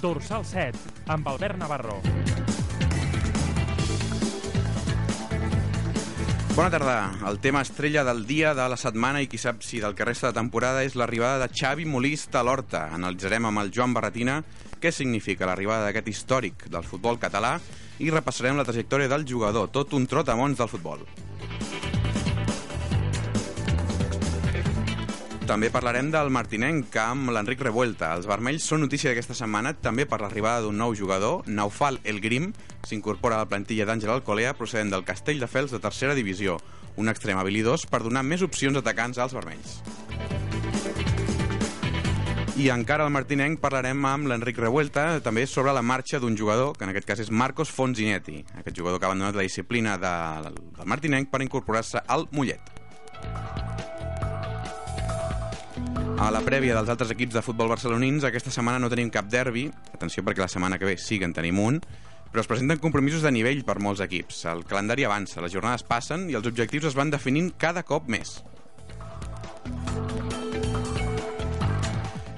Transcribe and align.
Dorsal 0.00 0.44
7, 0.44 0.78
amb 1.12 1.28
Albert 1.28 1.58
Navarro. 1.60 2.00
Bona 6.56 6.70
tarda. 6.70 7.12
El 7.28 7.38
tema 7.38 7.60
estrella 7.60 8.02
del 8.04 8.26
dia, 8.26 8.54
de 8.54 8.66
la 8.68 8.78
setmana 8.80 9.20
i 9.20 9.28
qui 9.28 9.38
sap 9.38 9.60
si 9.64 9.80
del 9.80 9.94
que 9.94 10.04
resta 10.08 10.30
de 10.30 10.38
temporada 10.40 10.82
és 10.84 10.96
l'arribada 10.96 11.44
de 11.44 11.52
Xavi 11.52 11.84
Molista 11.84 12.40
a 12.40 12.46
l'Horta. 12.48 12.86
Analitzarem 12.96 13.48
amb 13.48 13.62
el 13.62 13.72
Joan 13.76 13.92
Barretina 13.92 14.40
què 14.80 14.92
significa 14.92 15.46
l'arribada 15.46 15.86
d'aquest 15.86 16.08
històric 16.08 16.68
del 16.72 16.84
futbol 16.88 17.20
català 17.20 17.58
i 18.00 18.08
repassarem 18.08 18.56
la 18.56 18.64
trajectòria 18.64 19.08
del 19.12 19.28
jugador, 19.28 19.68
tot 19.68 19.92
un 19.92 20.08
trotamons 20.08 20.56
del 20.58 20.72
futbol. 20.72 21.04
També 25.50 25.66
parlarem 25.66 26.12
del 26.14 26.28
Martinenc 26.30 26.94
amb 27.02 27.32
l'Enric 27.34 27.64
Revuelta. 27.66 28.12
Els 28.14 28.28
vermells 28.30 28.62
són 28.70 28.84
notícia 28.84 29.10
d'aquesta 29.10 29.34
setmana 29.34 29.72
també 29.74 30.04
per 30.06 30.20
l'arribada 30.22 30.62
d'un 30.62 30.76
nou 30.78 30.94
jugador, 30.94 31.42
Naufal 31.50 31.98
El 32.06 32.20
Grim, 32.22 32.52
s'incorpora 32.86 33.34
a 33.34 33.42
la 33.42 33.48
plantilla 33.50 33.82
d'Àngel 33.88 34.12
Alcolea 34.14 34.52
procedent 34.54 34.94
del 34.94 35.02
Castell 35.08 35.42
de 35.42 35.48
Fels 35.50 35.74
de 35.74 35.80
tercera 35.82 36.14
divisió, 36.14 36.60
un 37.02 37.10
extrem 37.10 37.40
habilidós 37.42 37.82
per 37.90 37.98
donar 38.04 38.22
més 38.22 38.46
opcions 38.46 38.78
atacants 38.78 39.18
als 39.18 39.34
vermells. 39.34 39.80
I 42.54 42.70
encara 42.70 43.08
al 43.08 43.10
Martinenc 43.10 43.58
parlarem 43.58 44.06
amb 44.06 44.30
l'Enric 44.30 44.62
Revuelta 44.62 45.16
també 45.24 45.48
sobre 45.50 45.74
la 45.74 45.82
marxa 45.82 46.22
d'un 46.22 46.38
jugador, 46.38 46.76
que 46.78 46.86
en 46.86 46.94
aquest 46.94 47.10
cas 47.10 47.24
és 47.26 47.34
Marcos 47.34 47.74
Fonzinetti, 47.74 48.44
aquest 48.54 48.78
jugador 48.78 49.02
que 49.02 49.10
ha 49.10 49.10
abandonat 49.10 49.34
la 49.34 49.48
disciplina 49.50 49.98
de, 49.98 50.14
del 50.46 50.86
Martinenc 50.86 51.34
per 51.34 51.42
incorporar-se 51.42 52.06
al 52.06 52.28
Mollet. 52.30 53.69
A 56.20 56.26
la 56.28 56.42
prèvia 56.44 56.74
dels 56.76 56.90
altres 56.92 57.14
equips 57.14 57.32
de 57.32 57.40
futbol 57.40 57.70
barcelonins, 57.72 58.26
aquesta 58.28 58.52
setmana 58.52 58.76
no 58.82 58.90
tenim 58.92 59.08
cap 59.08 59.30
derbi. 59.32 59.62
Atenció 59.94 60.20
perquè 60.20 60.42
la 60.42 60.50
setmana 60.52 60.76
que 60.76 60.84
ve 60.84 60.98
sí 61.00 61.16
que 61.16 61.24
en 61.24 61.32
tenim 61.32 61.56
un. 61.62 61.78
Però 62.28 62.42
es 62.42 62.50
presenten 62.50 62.76
compromisos 62.82 63.24
de 63.24 63.32
nivell 63.32 63.62
per 63.64 63.78
molts 63.80 64.02
equips. 64.04 64.42
El 64.52 64.60
calendari 64.68 65.06
avança, 65.08 65.40
les 65.40 65.54
jornades 65.56 65.86
passen 65.88 66.28
i 66.28 66.36
els 66.36 66.44
objectius 66.50 66.90
es 66.90 66.98
van 66.98 67.08
definint 67.08 67.48
cada 67.56 67.86
cop 67.88 68.12
més. 68.12 68.36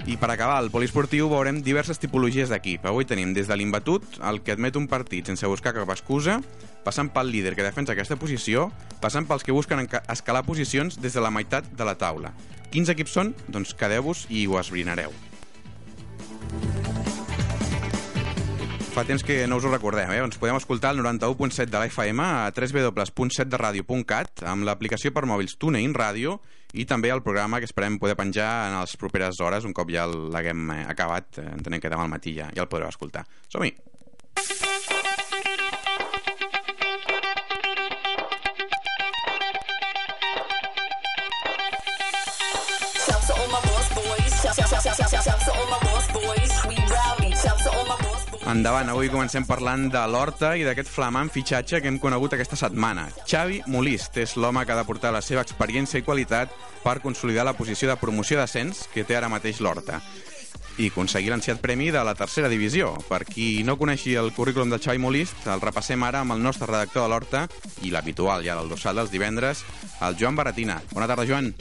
I 0.07 0.15
per 0.15 0.31
acabar 0.31 0.61
el 0.63 0.71
poliesportiu 0.71 1.27
veurem 1.27 1.59
diverses 1.59 1.99
tipologies 1.99 2.55
d'equip. 2.55 2.87
Avui 2.87 3.03
tenim 3.03 3.35
des 3.35 3.51
de 3.51 3.59
l'imbatut, 3.59 4.07
el 4.23 4.39
que 4.47 4.55
admet 4.55 4.79
un 4.79 4.87
partit 4.87 5.27
sense 5.27 5.51
buscar 5.51 5.75
cap 5.75 5.91
excusa, 5.91 6.39
passant 6.83 7.09
pel 7.13 7.31
líder 7.33 7.55
que 7.57 7.65
defensa 7.65 7.95
aquesta 7.95 8.19
posició, 8.19 8.69
passant 9.01 9.27
pels 9.29 9.43
que 9.43 9.55
busquen 9.55 9.87
escalar 10.07 10.45
posicions 10.47 10.99
des 11.01 11.13
de 11.13 11.23
la 11.23 11.31
meitat 11.33 11.67
de 11.71 11.87
la 11.87 11.97
taula. 11.99 12.33
Quins 12.73 12.89
equips 12.89 13.13
són? 13.15 13.35
Doncs 13.47 13.75
quedeu-vos 13.77 14.27
i 14.33 14.47
ho 14.47 14.59
esbrinareu. 14.59 15.13
Fa 18.93 19.01
temps 19.09 19.23
que 19.25 19.47
no 19.49 19.57
us 19.57 19.65
ho 19.65 19.71
recordem, 19.71 20.11
eh? 20.13 20.19
Ens 20.21 20.37
podem 20.37 20.59
escoltar 20.59 20.91
al 20.93 20.99
91.7 21.01 21.65
de 21.65 21.79
la 21.81 21.87
a 21.89 22.51
www.7deradio.cat 22.53 24.43
amb 24.45 24.67
l'aplicació 24.67 25.09
per 25.15 25.25
mòbils 25.25 25.57
TuneIn 25.57 25.95
Ràdio 25.97 26.37
i 26.77 26.85
també 26.85 27.09
el 27.09 27.23
programa 27.25 27.57
que 27.57 27.65
esperem 27.65 27.97
poder 27.97 28.15
penjar 28.17 28.51
en 28.67 28.77
les 28.79 28.93
properes 28.97 29.41
hores, 29.41 29.65
un 29.65 29.73
cop 29.73 29.89
ja 29.89 30.05
l'haguem 30.05 30.69
eh, 30.73 30.85
acabat, 30.93 31.41
eh, 31.41 31.49
entenem 31.55 31.81
que 31.81 31.89
demà 31.89 32.05
al 32.05 32.13
matí 32.13 32.37
ja, 32.37 32.51
ja 32.53 32.65
el 32.65 32.69
podreu 32.69 32.89
escoltar. 32.89 33.25
Som-hi! 33.49 33.73
Endavant, 48.53 48.85
avui 48.91 49.07
comencem 49.09 49.47
parlant 49.49 49.87
de 49.89 50.01
l'Horta 50.13 50.51
i 50.53 50.61
d'aquest 50.61 50.91
flamant 50.93 51.31
fitxatge 51.33 51.79
que 51.81 51.89
hem 51.89 51.95
conegut 51.97 52.35
aquesta 52.35 52.59
setmana. 52.59 53.07
Xavi 53.25 53.63
Molist 53.73 54.19
és 54.21 54.35
l'home 54.37 54.61
que 54.61 54.75
ha 54.75 54.77
de 54.77 54.83
portar 54.85 55.09
la 55.15 55.23
seva 55.25 55.41
experiència 55.41 55.97
i 55.97 56.05
qualitat 56.05 56.53
per 56.83 56.99
consolidar 57.01 57.47
la 57.47 57.55
posició 57.57 57.89
de 57.89 57.97
promoció 57.97 58.37
d'ascens 58.37 58.83
que 58.93 59.07
té 59.09 59.17
ara 59.17 59.31
mateix 59.33 59.57
l'Horta 59.57 59.97
i 60.77 60.91
aconseguir 60.91 61.31
l'ansiat 61.33 61.63
premi 61.65 61.89
de 61.93 62.03
la 62.05 62.13
tercera 62.13 62.49
divisió. 62.49 62.91
Per 63.09 63.23
qui 63.25 63.63
no 63.65 63.79
coneixi 63.81 64.13
el 64.21 64.29
currículum 64.37 64.69
de 64.69 64.77
Xavi 64.77 65.01
Molist, 65.01 65.47
el 65.49 65.61
repassem 65.65 66.05
ara 66.05 66.21
amb 66.21 66.37
el 66.37 66.45
nostre 66.45 66.69
redactor 66.69 67.07
de 67.07 67.09
l'Horta 67.09 67.43
i 67.81 67.89
l'habitual 67.89 68.45
ja 68.45 68.59
del 68.59 68.69
dorsal 68.69 69.01
dels 69.01 69.09
divendres, 69.09 69.65
el 70.05 70.17
Joan 70.21 70.37
Baratina. 70.37 70.77
Bona 70.93 71.09
tarda, 71.09 71.25
Joan. 71.25 71.55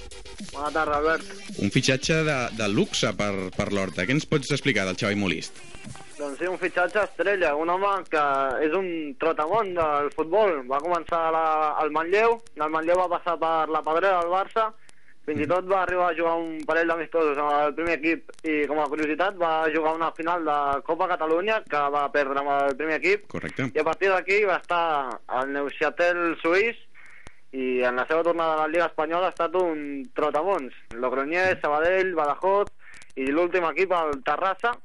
Bona 0.52 0.68
tarda, 0.76 1.00
Albert. 1.00 1.56
Un 1.56 1.72
fitxatge 1.72 2.20
de, 2.28 2.38
de 2.60 2.68
luxe 2.68 3.16
per, 3.16 3.32
per 3.56 3.72
l'Horta. 3.72 4.04
Què 4.04 4.12
ens 4.12 4.28
pots 4.28 4.52
explicar 4.52 4.84
del 4.84 5.00
Xavi 5.00 5.16
Molist? 5.16 5.64
Doncs 6.22 6.38
sí, 6.38 6.46
un 6.46 6.58
fitxatge 6.58 7.00
estrella, 7.02 7.48
un 7.58 7.70
home 7.72 7.88
que 8.06 8.20
és 8.62 8.74
un 8.78 8.84
trotamont 9.18 9.72
del 9.74 10.10
futbol. 10.14 10.52
Va 10.70 10.78
començar 10.78 11.22
la, 11.34 11.46
al 11.82 11.90
Manlleu, 11.90 12.36
del 12.54 12.70
Manlleu 12.70 13.00
va 13.00 13.08
passar 13.16 13.34
per 13.40 13.66
la 13.74 13.80
Pedrera 13.82 14.20
del 14.20 14.30
Barça, 14.30 14.68
fins 15.26 15.42
i 15.42 15.48
tot 15.50 15.66
va 15.72 15.80
arribar 15.80 16.12
a 16.12 16.14
jugar 16.14 16.36
un 16.38 16.60
parell 16.68 16.92
d'amistosos 16.92 17.40
amb 17.42 17.56
el 17.56 17.74
primer 17.74 17.96
equip 17.98 18.30
i, 18.46 18.54
com 18.70 18.78
a 18.78 18.86
curiositat, 18.92 19.34
va 19.40 19.50
jugar 19.74 19.96
una 19.98 20.12
final 20.14 20.46
de 20.46 20.56
Copa 20.86 21.10
Catalunya 21.10 21.58
que 21.74 21.82
va 21.96 22.04
perdre 22.14 22.44
amb 22.44 22.54
el 22.54 22.78
primer 22.78 23.00
equip. 23.00 23.26
Correcte. 23.34 23.72
I 23.74 23.82
a 23.82 23.86
partir 23.90 24.14
d'aquí 24.14 24.38
va 24.46 24.60
estar 24.62 24.84
al 25.26 25.52
Neuchâtel 25.56 26.22
suís 26.44 26.78
i 27.50 27.82
en 27.82 27.98
la 27.98 28.06
seva 28.06 28.22
tornada 28.30 28.54
a 28.54 28.62
la 28.62 28.70
Lliga 28.70 28.86
Espanyola 28.92 29.32
ha 29.32 29.34
estat 29.34 29.58
un 29.58 30.06
trotamons. 30.14 30.78
Logroñés, 30.94 31.58
Sabadell, 31.58 32.14
Badajoz 32.14 32.70
i 33.18 33.26
l'últim 33.34 33.66
equip, 33.74 33.90
el 33.90 34.22
Terrassa, 34.22 34.76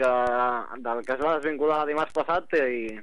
que, 0.00 0.10
del 0.84 1.02
que 1.06 1.16
es 1.16 1.24
va 1.24 1.36
desvincular 1.38 1.84
dimarts 1.88 2.16
passat 2.16 2.56
i 2.58 2.98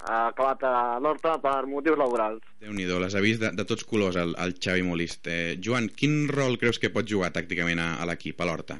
ha 0.00 0.20
acabat 0.30 0.62
a 0.64 0.74
l'Horta 1.02 1.34
per 1.42 1.66
motius 1.68 1.98
laborals. 2.00 2.44
déu 2.62 2.72
nhi 2.72 2.86
les 2.88 3.14
ha 3.14 3.20
vist 3.24 3.42
de, 3.42 3.50
de 3.56 3.66
tots 3.68 3.84
colors, 3.84 4.16
el, 4.16 4.32
el 4.40 4.54
Xavi 4.56 4.84
Molist. 4.86 5.28
Eh, 5.28 5.58
Joan, 5.62 5.90
quin 5.92 6.24
rol 6.30 6.56
creus 6.60 6.80
que 6.80 6.92
pot 6.94 7.08
jugar 7.08 7.32
tàcticament 7.34 7.82
a, 7.82 7.90
a 8.00 8.08
l'equip, 8.08 8.40
a 8.40 8.48
l'Horta? 8.48 8.78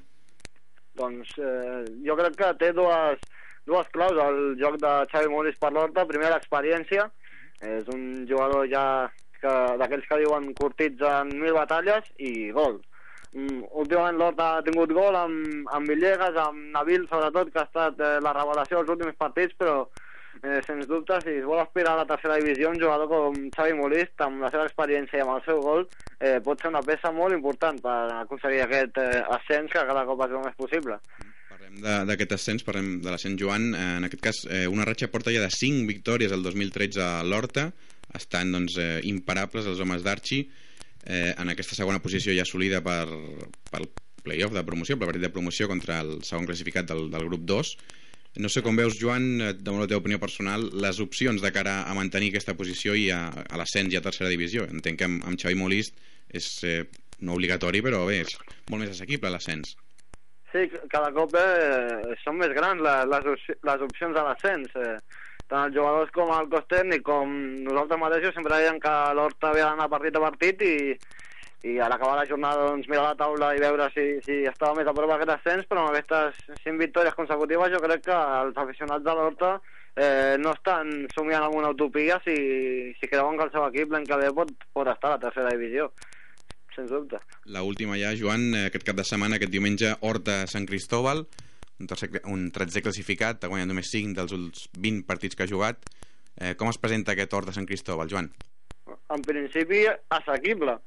Doncs 0.96 1.36
eh, 1.38 1.84
jo 2.06 2.16
crec 2.16 2.36
que 2.40 2.50
té 2.60 2.72
dues, 2.76 3.20
dues 3.68 3.88
claus 3.92 4.20
el 4.26 4.40
joc 4.60 4.80
de 4.80 4.94
Xavi 5.12 5.32
Molist 5.32 5.60
per 5.60 5.72
l'Horta. 5.76 6.06
Primer, 6.08 6.32
l'experiència. 6.32 7.10
És 7.60 7.88
un 7.92 8.24
jugador 8.28 8.64
ja 8.72 8.84
que 9.40 9.52
d'aquells 9.80 10.06
que 10.08 10.20
diuen 10.22 10.52
curtits 10.56 11.04
en 11.04 11.34
mil 11.42 11.52
batalles 11.56 12.08
i 12.16 12.48
gol 12.56 12.80
mm, 13.32 13.64
últimament 13.82 14.18
l'Horta 14.18 14.50
ha 14.56 14.66
tingut 14.66 14.92
gol 14.96 15.16
amb, 15.16 15.66
amb 15.76 15.91
Villegas, 15.91 16.36
amb 16.42 16.70
Nabil 16.74 17.06
sobretot, 17.08 17.52
que 17.52 17.62
ha 17.62 17.68
estat 17.68 18.00
eh, 18.00 18.18
la 18.24 18.34
revelació 18.36 18.80
dels 18.80 18.94
últims 18.96 19.18
partits, 19.18 19.56
però 19.58 19.82
eh, 20.42 20.60
sens 20.66 20.86
dubte, 20.86 21.18
si 21.24 21.36
es 21.41 21.46
vol 21.46 21.60
aspirar 21.60 21.94
a 21.94 22.02
la 22.02 22.06
tercera 22.08 22.38
divisió, 22.41 22.70
un 22.70 22.80
jugador 22.80 23.10
com 23.10 23.36
Xavi 23.56 23.74
Molist, 23.78 24.14
amb 24.24 24.44
la 24.44 24.52
seva 24.52 24.66
experiència 24.68 25.20
i 25.20 25.24
amb 25.24 25.34
el 25.36 25.44
seu 25.46 25.60
gol, 25.64 25.84
eh, 26.18 26.38
pot 26.44 26.62
ser 26.62 26.70
una 26.72 26.84
peça 26.86 27.12
molt 27.12 27.36
important 27.36 27.80
per 27.84 27.98
aconseguir 28.20 28.64
aquest 28.64 29.02
eh, 29.02 29.20
ascens 29.36 29.72
que 29.72 29.84
cada 29.92 30.06
cop 30.08 30.24
es 30.26 30.32
veu 30.34 30.42
més 30.47 30.56
possible. 30.58 30.98
Parlem 31.50 32.08
d'aquest 32.08 32.34
ascens, 32.38 32.64
parlem 32.66 32.98
de 33.04 33.12
l'ascens 33.12 33.38
Joan, 33.41 33.70
eh, 33.74 33.86
en 34.00 34.08
aquest 34.08 34.24
cas 34.24 34.42
eh, 34.48 34.66
una 34.70 34.86
ratxa 34.88 35.10
porta 35.12 35.34
ja 35.34 35.44
de 35.44 35.52
5 35.52 35.86
victòries 35.91 36.32
el 36.32 36.42
2013 36.47 37.04
a 37.04 37.12
l'Horta, 37.26 37.70
estan 38.16 38.50
doncs, 38.54 38.78
eh, 38.80 38.98
imparables 39.06 39.68
els 39.70 39.80
homes 39.82 40.02
d'Arxi, 40.06 40.44
eh, 41.04 41.34
en 41.36 41.52
aquesta 41.52 41.78
segona 41.78 42.02
posició 42.02 42.34
ja 42.36 42.44
assolida 42.46 42.82
per, 42.84 43.06
pel 43.70 43.88
playoff 44.24 44.54
de 44.54 44.64
promoció, 44.66 44.98
pel 44.98 45.10
partit 45.10 45.24
de 45.24 45.32
promoció 45.32 45.68
contra 45.68 46.00
el 46.04 46.20
segon 46.28 46.48
classificat 46.48 46.88
del, 46.90 47.08
del 47.12 47.26
grup 47.28 47.46
2. 47.48 47.74
No 48.38 48.48
sé 48.52 48.62
com 48.62 48.76
veus, 48.78 48.98
Joan, 49.00 49.28
eh, 49.40 49.52
de 49.58 49.74
la 49.74 49.88
teva 49.90 50.02
opinió 50.04 50.20
personal, 50.22 50.68
les 50.84 51.00
opcions 51.02 51.42
de 51.42 51.50
cara 51.54 51.80
a 51.82 51.94
mantenir 51.98 52.30
aquesta 52.30 52.54
posició 52.58 52.94
i 52.94 53.08
a, 53.10 53.24
a 53.30 53.60
l'ascens 53.60 53.94
i 53.94 53.98
a 53.98 54.04
tercera 54.04 54.30
divisió. 54.30 54.68
Entenc 54.70 55.00
que 55.00 55.08
amb, 55.08 55.24
amb 55.26 55.41
Xavi 55.41 55.58
Molist 55.58 55.97
és 56.30 56.50
eh, 56.64 56.82
no 57.26 57.36
obligatori, 57.36 57.82
però 57.84 58.04
bé, 58.08 58.20
és 58.24 58.36
molt 58.70 58.84
més 58.84 58.92
assequible 58.94 59.32
l'ascens. 59.32 59.74
Sí, 60.50 60.64
cada 60.91 61.10
cop 61.14 61.34
eh, 61.38 62.14
són 62.24 62.41
més 62.41 62.54
grans 62.56 62.82
les, 62.82 63.28
les, 63.66 63.82
opcions 63.86 64.16
a 64.18 64.24
l'ascens. 64.26 64.72
Eh, 64.74 64.96
tant 65.50 65.66
els 65.66 65.74
jugadors 65.74 66.12
com 66.14 66.30
el 66.34 66.48
cos 66.52 66.68
tècnic 66.70 67.02
com 67.06 67.32
nosaltres 67.66 68.00
mateixos 68.00 68.36
sempre 68.36 68.54
deien 68.56 68.78
que 68.82 68.92
l'Horta 69.18 69.50
havia 69.50 69.70
d'anar 69.70 69.88
partit 69.92 70.16
a 70.16 70.22
partit 70.22 70.62
i, 70.66 70.76
i 71.70 71.74
a 71.82 71.88
l'acabar 71.91 72.20
la 72.20 72.28
jornada 72.30 72.68
doncs, 72.68 72.88
mirar 72.88 73.08
la 73.08 73.18
taula 73.18 73.50
i 73.56 73.62
veure 73.62 73.91
si, 73.97 74.06
si 74.26 74.38
estava 74.48 74.78
més 74.78 74.88
a 74.88 74.94
prop 74.97 75.10
aquest 75.16 75.34
ascens, 75.34 75.66
però 75.68 75.84
amb 75.84 75.92
aquestes 75.92 76.62
5 76.62 76.78
victòries 76.80 77.18
consecutives 77.18 77.74
jo 77.74 77.82
crec 77.82 78.06
que 78.06 78.20
els 78.44 78.62
aficionats 78.62 79.04
de 79.04 79.16
l'Horta 79.18 79.50
eh, 79.97 80.38
no 80.38 80.54
estan 80.54 80.94
somiant 81.16 81.44
alguna 81.44 81.74
utopia 81.74 82.20
si, 82.24 82.38
si 82.96 83.10
creuen 83.10 83.36
que 83.36 83.50
el 83.50 83.53
seu 83.56 83.66
equip 83.66 83.92
l'any 83.92 84.08
que 84.08 84.22
ve 84.22 84.32
pot, 84.38 84.54
pot 84.72 84.94
estar 84.94 85.12
a 85.12 85.18
la 85.18 85.22
tercera 85.26 85.53
divisió 85.53 85.91
sens 86.74 86.91
dubte. 86.91 87.18
La 87.50 87.64
última 87.66 87.98
ja, 87.98 88.14
Joan, 88.16 88.53
aquest 88.68 88.86
cap 88.86 88.98
de 88.98 89.04
setmana, 89.04 89.36
aquest 89.36 89.53
diumenge, 89.53 89.91
Horta-Sant 90.06 90.68
Cristóbal, 90.70 91.24
un, 91.80 91.88
tercer, 91.88 92.22
un 92.28 92.48
13è 92.53 92.84
classificat, 92.84 93.44
ha 93.44 93.50
guanyat 93.50 93.71
només 93.71 93.91
5 93.91 94.15
dels 94.21 94.68
20 94.77 95.06
partits 95.09 95.36
que 95.36 95.47
ha 95.47 95.50
jugat. 95.50 95.88
Eh, 96.36 96.54
com 96.56 96.71
es 96.71 96.78
presenta 96.78 97.16
aquest 97.16 97.34
Hort 97.34 97.50
de 97.50 97.56
Sant 97.56 97.68
Cristóbal, 97.68 98.10
Joan? 98.12 98.30
En 99.10 99.22
principi, 99.27 99.84
assequible. 99.88 100.78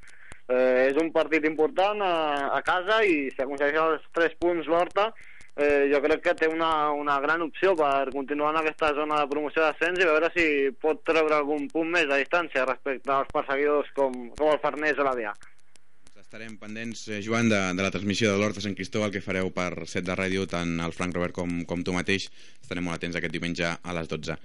Eh, 0.47 0.89
és 0.89 0.97
un 0.99 1.11
partit 1.15 1.45
important 1.47 2.01
a, 2.03 2.15
a 2.55 2.61
casa 2.65 3.01
i 3.07 3.29
si 3.31 3.43
aconsegueix 3.43 3.79
els 3.79 4.09
3 4.15 4.35
punts 4.41 4.67
l'Horta, 4.67 5.11
eh, 5.55 5.87
jo 5.91 6.01
crec 6.03 6.23
que 6.25 6.33
té 6.35 6.49
una, 6.51 6.91
una 6.91 7.19
gran 7.23 7.45
opció 7.45 7.75
per 7.79 8.11
continuar 8.11 8.51
en 8.53 8.59
aquesta 8.61 8.91
zona 8.97 9.21
de 9.21 9.29
promoció 9.31 9.63
d'ascens 9.63 10.01
i 10.01 10.09
veure 10.09 10.31
si 10.35 10.45
pot 10.83 11.03
treure 11.07 11.37
algun 11.37 11.69
punt 11.71 11.93
més 11.95 12.09
de 12.09 12.19
distància 12.23 12.67
respecte 12.67 13.13
als 13.13 13.31
perseguidors 13.33 13.91
com, 13.95 14.17
com 14.37 14.51
el 14.51 14.61
Farners 14.63 14.99
o 14.99 15.07
l'Avià. 15.07 15.33
Estarem 16.33 16.55
pendents, 16.57 17.03
eh, 17.13 17.19
Joan, 17.21 17.45
de, 17.45 17.57
de 17.77 17.83
la 17.85 17.91
transmissió 17.93 18.31
de 18.31 18.39
l'Hort 18.41 18.55
de 18.57 18.61
Sant 18.65 18.73
Cristóbal 18.73 19.11
que 19.13 19.19
fareu 19.21 19.51
per 19.53 19.85
set 19.85 20.07
de 20.07 20.15
ràdio, 20.17 20.47
tant 20.49 20.79
el 20.81 20.93
Frank 20.97 21.13
Robert 21.13 21.35
com, 21.37 21.59
com 21.69 21.83
tu 21.85 21.93
mateix. 21.93 22.25
Estarem 22.57 22.87
molt 22.89 22.97
atents 22.97 23.19
aquest 23.19 23.35
diumenge 23.35 23.67
a 23.69 23.93
les 23.93 24.09
12. 24.09 24.37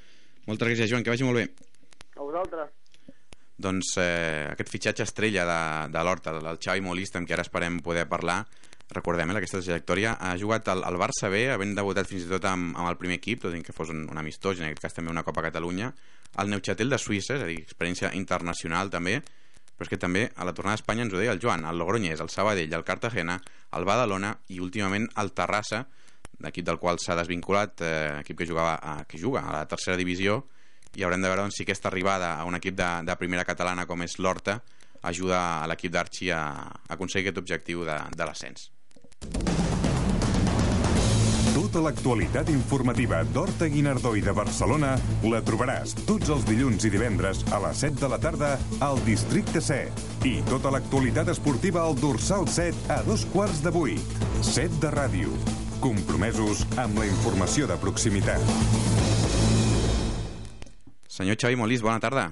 Moltes 0.50 0.68
gràcies, 0.68 0.90
Joan, 0.90 1.06
que 1.06 1.14
vagi 1.14 1.24
molt 1.24 1.40
bé. 1.40 1.46
A 2.12 2.20
vosaltres. 2.20 2.74
Doncs 3.56 3.94
eh, 4.04 4.50
aquest 4.50 4.74
fitxatge 4.74 5.06
estrella 5.08 5.48
de, 5.48 5.56
de 5.96 6.04
l'Horta, 6.04 6.36
del 6.36 6.60
Xavi 6.60 6.84
Molista, 6.84 7.22
amb 7.22 7.32
qui 7.32 7.38
ara 7.38 7.48
esperem 7.48 7.80
poder 7.80 8.04
parlar, 8.12 8.42
recordem, 8.92 9.32
eh, 9.32 9.40
aquesta 9.40 9.64
trajectòria, 9.64 10.18
ha 10.20 10.36
jugat 10.36 10.68
al, 10.68 10.84
al 10.84 11.00
Barça 11.00 11.32
B, 11.32 11.46
havent 11.56 11.72
debutat 11.72 12.12
fins 12.12 12.28
i 12.28 12.32
tot 12.36 12.52
amb, 12.52 12.76
amb 12.76 12.92
el 12.92 13.00
primer 13.00 13.16
equip, 13.22 13.46
tot 13.48 13.56
i 13.56 13.64
que 13.64 13.72
fos 13.72 13.96
un, 13.96 14.04
un 14.12 14.20
amistós, 14.26 14.60
en 14.60 14.68
aquest 14.68 14.84
cas 14.84 15.00
també 15.00 15.16
una 15.16 15.24
Copa 15.24 15.48
Catalunya, 15.48 15.94
al 16.36 16.52
Neuchatel 16.52 16.92
de 16.92 17.00
Suïssa, 17.00 17.40
és 17.40 17.48
a 17.48 17.48
dir, 17.48 17.62
experiència 17.64 18.12
internacional 18.12 18.92
també, 18.92 19.22
però 19.78 19.86
és 19.86 19.92
que 19.94 20.00
també 20.02 20.24
a 20.34 20.44
la 20.44 20.52
tornada 20.52 20.74
a 20.74 20.80
Espanya 20.82 21.06
ens 21.06 21.14
ho 21.14 21.20
deia 21.20 21.30
el 21.30 21.38
Joan, 21.38 21.62
el 21.64 21.78
Logroñés, 21.78 22.18
el 22.20 22.32
Sabadell, 22.34 22.74
el 22.74 22.84
Cartagena, 22.84 23.38
el 23.78 23.86
Badalona 23.86 24.34
i 24.50 24.58
últimament 24.58 25.06
el 25.22 25.30
Terrassa, 25.38 25.84
d'equip 26.42 26.66
del 26.66 26.80
qual 26.82 26.98
s'ha 26.98 27.16
desvinculat, 27.18 27.80
eh, 27.86 28.20
equip 28.24 28.40
que 28.42 28.46
jugava 28.46 28.74
a, 28.82 29.04
que 29.06 29.18
juga 29.22 29.46
a 29.46 29.54
la 29.54 29.66
tercera 29.70 29.96
divisió, 29.96 30.42
i 30.98 31.04
haurem 31.06 31.22
de 31.22 31.30
veure 31.30 31.44
doncs, 31.44 31.60
si 31.60 31.66
aquesta 31.66 31.92
arribada 31.92 32.34
a 32.34 32.44
un 32.48 32.58
equip 32.58 32.74
de, 32.74 32.88
de 33.06 33.18
primera 33.20 33.46
catalana 33.46 33.86
com 33.86 34.02
és 34.02 34.18
l'Horta 34.18 34.58
ajuda 35.06 35.62
a 35.62 35.68
l'equip 35.70 35.94
d'Arxi 35.94 36.32
a, 36.34 36.42
a 36.66 36.96
aconseguir 36.98 37.28
aquest 37.28 37.44
objectiu 37.44 37.86
de, 37.86 38.00
de 38.16 38.26
l'ascens. 38.26 38.72
Tota 41.58 41.80
l'actualitat 41.82 42.52
informativa 42.52 43.24
d'Horta 43.34 43.66
Guinardó 43.66 44.12
i 44.14 44.20
de 44.22 44.30
Barcelona 44.30 44.92
la 45.26 45.40
trobaràs 45.42 45.96
tots 46.06 46.30
els 46.30 46.44
dilluns 46.46 46.86
i 46.86 46.90
divendres 46.94 47.40
a 47.50 47.58
les 47.64 47.80
7 47.82 47.98
de 47.98 48.10
la 48.12 48.20
tarda 48.22 48.52
al 48.86 49.00
Districte 49.02 49.58
7. 49.58 50.06
I 50.30 50.36
tota 50.46 50.70
l'actualitat 50.70 51.32
esportiva 51.34 51.82
al 51.82 51.98
Dorsal 51.98 52.46
7 52.46 52.94
a 52.94 53.00
dos 53.08 53.26
quarts 53.34 53.64
de 53.66 53.74
vuit. 53.74 54.16
7 54.38 54.78
de 54.84 54.94
ràdio. 54.94 55.34
Compromesos 55.82 56.62
amb 56.78 57.02
la 57.02 57.10
informació 57.10 57.66
de 57.66 57.82
proximitat. 57.82 58.54
Senyor 61.10 61.42
Xavi 61.42 61.58
Molís, 61.58 61.82
bona 61.82 61.98
tarda. 61.98 62.30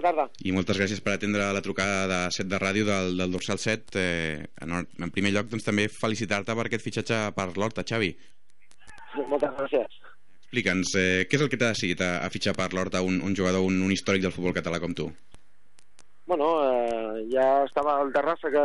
Bona 0.00 0.14
tarda. 0.14 0.30
I 0.48 0.52
moltes 0.56 0.78
gràcies 0.80 1.00
per 1.04 1.12
atendre 1.12 1.44
la 1.52 1.60
trucada 1.60 2.06
de 2.08 2.18
set 2.32 2.48
de 2.48 2.58
ràdio 2.60 2.86
del, 2.88 3.18
del 3.18 3.32
Dorsal 3.34 3.58
7. 3.60 4.00
Eh, 4.00 4.46
en, 4.64 4.72
en 4.80 5.10
primer 5.12 5.34
lloc, 5.34 5.50
doncs, 5.50 5.66
també 5.66 5.90
felicitar-te 5.92 6.54
per 6.56 6.64
aquest 6.64 6.86
fitxatge 6.86 7.18
per 7.36 7.50
l'Horta, 7.52 7.84
Xavi. 7.84 8.08
Moltes 9.28 9.52
gràcies. 9.58 9.98
Explica'ns, 10.46 10.94
eh, 10.96 11.26
què 11.28 11.36
és 11.36 11.44
el 11.44 11.50
que 11.52 11.58
t'ha 11.60 11.74
decidit 11.74 12.00
a, 12.00 12.14
a 12.24 12.30
fitxar 12.32 12.54
per 12.56 12.70
l'Horta 12.72 13.02
un, 13.04 13.18
un 13.26 13.36
jugador, 13.36 13.66
un, 13.68 13.76
un 13.84 13.92
històric 13.92 14.24
del 14.24 14.32
futbol 14.32 14.56
català 14.56 14.80
com 14.80 14.94
tu? 14.96 15.10
Bueno, 16.30 16.48
eh, 16.64 17.26
ja 17.34 17.44
estava 17.66 17.98
al 18.00 18.14
Terrassa 18.14 18.48
que, 18.54 18.64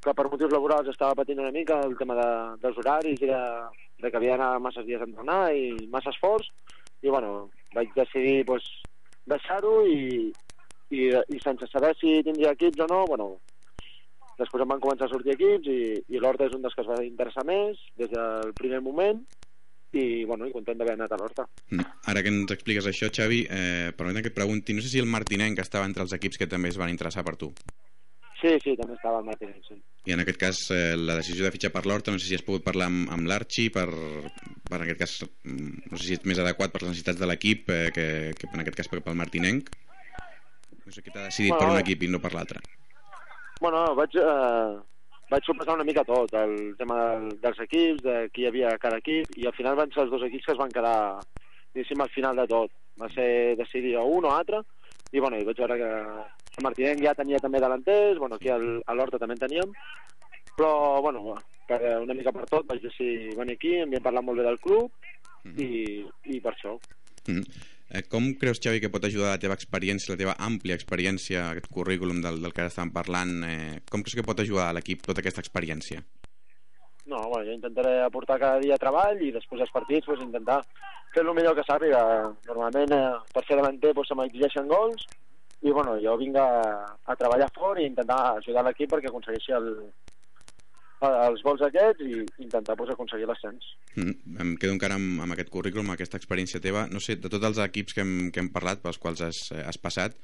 que 0.00 0.16
per 0.16 0.26
motius 0.32 0.54
laborals 0.54 0.88
estava 0.88 1.18
patint 1.18 1.44
una 1.44 1.52
mica 1.52 1.82
el 1.84 1.92
tema 2.00 2.16
de, 2.16 2.30
dels 2.64 2.80
horaris 2.80 3.20
i 3.20 3.28
de, 3.28 3.42
de 4.00 4.08
que 4.08 4.16
havia 4.16 4.38
d'anar 4.38 4.64
massa 4.64 4.86
dies 4.86 5.04
a 5.04 5.10
entrenar 5.10 5.42
i 5.52 5.74
massa 5.92 6.14
esforç 6.14 6.48
i 7.04 7.12
bueno, 7.12 7.50
vaig 7.76 7.92
decidir 7.98 8.46
pues, 8.48 8.64
deixar-ho 9.28 9.74
i, 9.90 10.30
i, 10.90 11.08
i 11.08 11.40
sense 11.42 11.68
saber 11.70 11.94
si 12.00 12.20
tindria 12.26 12.52
equips 12.56 12.84
o 12.84 12.88
no, 12.90 13.04
bueno, 13.08 13.28
després 14.38 14.64
em 14.64 14.74
van 14.74 14.82
començar 14.82 15.08
a 15.08 15.12
sortir 15.12 15.34
equips 15.34 15.70
i, 15.70 15.80
i 16.12 16.20
l'Horta 16.20 16.48
és 16.48 16.56
un 16.56 16.64
dels 16.64 16.74
que 16.74 16.84
es 16.84 16.90
va 16.90 17.00
interessar 17.06 17.46
més 17.48 17.80
des 18.00 18.10
del 18.12 18.54
primer 18.58 18.82
moment 18.84 19.22
i, 19.94 20.24
bueno, 20.26 20.48
i 20.48 20.52
content 20.52 20.78
d'haver 20.78 20.96
anat 20.98 21.14
a 21.14 21.18
l'Horta. 21.20 21.46
Mm. 21.70 21.86
Ara 22.10 22.22
que 22.24 22.32
ens 22.34 22.52
expliques 22.56 22.86
això, 22.90 23.10
Xavi, 23.14 23.44
eh, 23.46 23.90
permetem 23.96 24.26
que 24.26 24.32
et 24.32 24.36
pregunti, 24.36 24.74
no 24.74 24.82
sé 24.82 24.90
si 24.90 25.02
el 25.02 25.10
Martinenc 25.10 25.62
estava 25.62 25.86
entre 25.86 26.02
els 26.02 26.14
equips 26.16 26.40
que 26.40 26.50
també 26.50 26.72
es 26.72 26.80
van 26.80 26.92
interessar 26.92 27.24
per 27.26 27.36
tu. 27.40 27.52
Sí, 28.40 28.50
sí, 28.60 28.74
també 28.76 28.96
estava 28.98 29.22
el 29.22 29.28
Martínez, 29.28 29.62
sí. 29.68 29.78
I 30.04 30.12
en 30.12 30.20
aquest 30.20 30.40
cas, 30.40 30.58
eh, 30.74 30.98
la 30.98 31.14
decisió 31.16 31.46
de 31.46 31.52
fitxar 31.54 31.70
per 31.72 31.86
l'Horta, 31.86 32.12
no 32.12 32.20
sé 32.20 32.26
si 32.28 32.36
has 32.36 32.44
pogut 32.44 32.64
parlar 32.66 32.90
amb, 32.90 33.06
amb 33.14 33.30
l'Arxi, 33.30 33.70
per, 33.72 33.86
per 33.86 34.76
en 34.76 34.84
aquest 34.84 35.00
cas, 35.00 35.14
mm, 35.46 35.86
no 35.92 36.00
sé 36.00 36.08
si 36.10 36.18
és 36.18 36.26
més 36.28 36.42
adequat 36.42 36.74
per 36.74 36.82
les 36.82 36.90
necessitats 36.90 37.22
de 37.22 37.30
l'equip 37.30 37.70
eh, 37.72 37.88
que, 37.94 38.06
que 38.36 38.50
en 38.52 38.64
aquest 38.64 38.82
cas 38.82 38.90
pel 38.92 39.16
Martinenc. 39.16 39.70
No 40.84 40.92
sé 40.92 41.02
què 41.02 41.12
t'ha 41.12 41.28
decidit 41.28 41.54
Bueno, 41.54 41.62
per 41.62 41.70
un 41.72 41.80
equip 41.80 42.02
i 42.04 42.10
no 42.12 42.20
per 42.20 42.34
l'altre. 42.34 42.60
Bueno, 43.60 43.82
vaig, 43.96 44.16
eh, 44.20 44.74
vaig 45.30 45.46
sopesar 45.46 45.76
una 45.78 45.86
mica 45.88 46.04
tot, 46.04 46.32
el 46.36 46.74
tema 46.78 46.98
del, 47.02 47.28
dels 47.40 47.60
equips, 47.64 48.02
de 48.04 48.16
qui 48.34 48.44
hi 48.44 48.48
havia 48.50 48.74
a 48.74 48.80
cada 48.82 49.00
equip, 49.00 49.30
i 49.40 49.48
al 49.48 49.56
final 49.56 49.78
van 49.78 49.92
ser 49.94 50.04
els 50.04 50.12
dos 50.12 50.24
equips 50.28 50.48
que 50.48 50.54
es 50.56 50.60
van 50.60 50.74
quedar, 50.74 50.96
diguéssim, 51.72 52.02
al 52.04 52.12
final 52.12 52.36
de 52.42 52.46
tot. 52.50 52.74
Va 53.00 53.08
ser 53.14 53.56
decidir 53.58 53.96
o 53.98 54.04
un 54.18 54.28
o 54.28 54.34
altre, 54.34 54.60
i 55.14 55.22
bueno, 55.22 55.38
i 55.38 55.46
vaig 55.46 55.62
veure 55.62 55.78
que 55.80 55.90
el 56.58 56.66
Martinenc 56.66 57.02
ja 57.02 57.16
tenia 57.16 57.40
també 57.42 57.62
delanters, 57.62 58.20
bueno, 58.20 58.36
aquí 58.36 58.52
al, 58.52 58.66
a 58.86 58.94
l'Horta 58.94 59.22
també 59.22 59.38
en 59.38 59.44
teníem, 59.46 59.74
però, 60.58 61.00
bueno, 61.02 61.38
per, 61.68 61.80
una 62.02 62.14
mica 62.14 62.32
per 62.34 62.46
tot 62.50 62.68
vaig 62.68 62.82
decidir 62.84 63.34
venir 63.38 63.56
aquí, 63.58 63.76
em 63.80 63.88
havia 63.88 64.04
parlat 64.04 64.26
molt 64.26 64.42
bé 64.42 64.46
del 64.46 64.60
club, 64.62 64.92
i, 65.44 66.04
i 66.30 66.40
per 66.40 66.54
això. 66.54 66.76
Mm. 67.28 67.40
Eh, 67.40 67.73
com 68.10 68.32
creus, 68.40 68.58
Xavi, 68.62 68.80
que 68.82 68.90
pot 68.90 69.04
ajudar 69.06 69.34
la 69.34 69.40
teva 69.42 69.56
experiència, 69.58 70.14
la 70.14 70.20
teva 70.20 70.34
àmplia 70.42 70.76
experiència, 70.78 71.50
aquest 71.52 71.68
currículum 71.72 72.22
del, 72.24 72.40
del 72.42 72.54
que 72.54 72.64
ara 72.64 72.72
estàvem 72.72 72.92
parlant, 72.94 73.34
eh, 73.46 73.80
com 73.90 74.02
creus 74.02 74.18
que 74.18 74.26
pot 74.26 74.40
ajudar 74.40 74.72
l'equip 74.74 75.04
tota 75.04 75.22
aquesta 75.22 75.44
experiència? 75.44 76.02
No, 77.04 77.20
bueno, 77.28 77.44
jo 77.44 77.52
intentaré 77.52 77.98
aportar 78.02 78.38
cada 78.40 78.62
dia 78.62 78.80
treball 78.80 79.20
i 79.20 79.30
després 79.34 79.60
als 79.60 79.74
partits 79.74 80.08
pues, 80.08 80.22
intentar 80.24 80.62
fer 81.14 81.22
el 81.22 81.34
millor 81.36 81.54
que 81.58 81.66
sàpiga. 81.68 82.00
Normalment 82.48 82.96
eh, 82.96 83.04
per 83.34 83.44
ser 83.44 83.60
davanter 83.60 83.92
pues, 83.94 84.08
se 84.08 84.16
m'exigeixen 84.18 84.70
gols 84.70 85.04
i 85.64 85.72
bueno, 85.72 85.98
jo 86.00 86.16
vinc 86.20 86.36
a, 86.40 86.48
a 87.04 87.16
treballar 87.20 87.50
fort 87.54 87.80
i 87.80 87.86
intentar 87.88 88.38
ajudar 88.38 88.64
l'equip 88.66 88.90
perquè 88.92 89.12
aconsegueixi 89.12 89.54
el, 89.56 89.70
els 91.04 91.42
gols 91.44 91.62
aquests 91.66 92.04
i 92.06 92.22
intentar 92.44 92.76
pues, 92.78 92.92
aconseguir 92.94 93.26
l'ascens. 93.28 93.74
Mm. 93.96 94.38
Em 94.40 94.54
quedo 94.60 94.76
encara 94.76 94.96
amb, 95.00 95.20
amb 95.24 95.34
aquest 95.34 95.50
currículum, 95.52 95.88
amb 95.90 95.96
aquesta 95.98 96.20
experiència 96.20 96.62
teva. 96.64 96.86
No 96.92 97.02
sé, 97.02 97.18
de 97.20 97.32
tots 97.32 97.50
els 97.50 97.60
equips 97.66 97.96
que 97.96 98.04
hem, 98.04 98.14
que 98.32 98.40
hem 98.40 98.50
parlat, 98.54 98.80
pels 98.84 99.00
quals 99.02 99.24
has, 99.26 99.46
has 99.52 99.80
passat, 99.80 100.16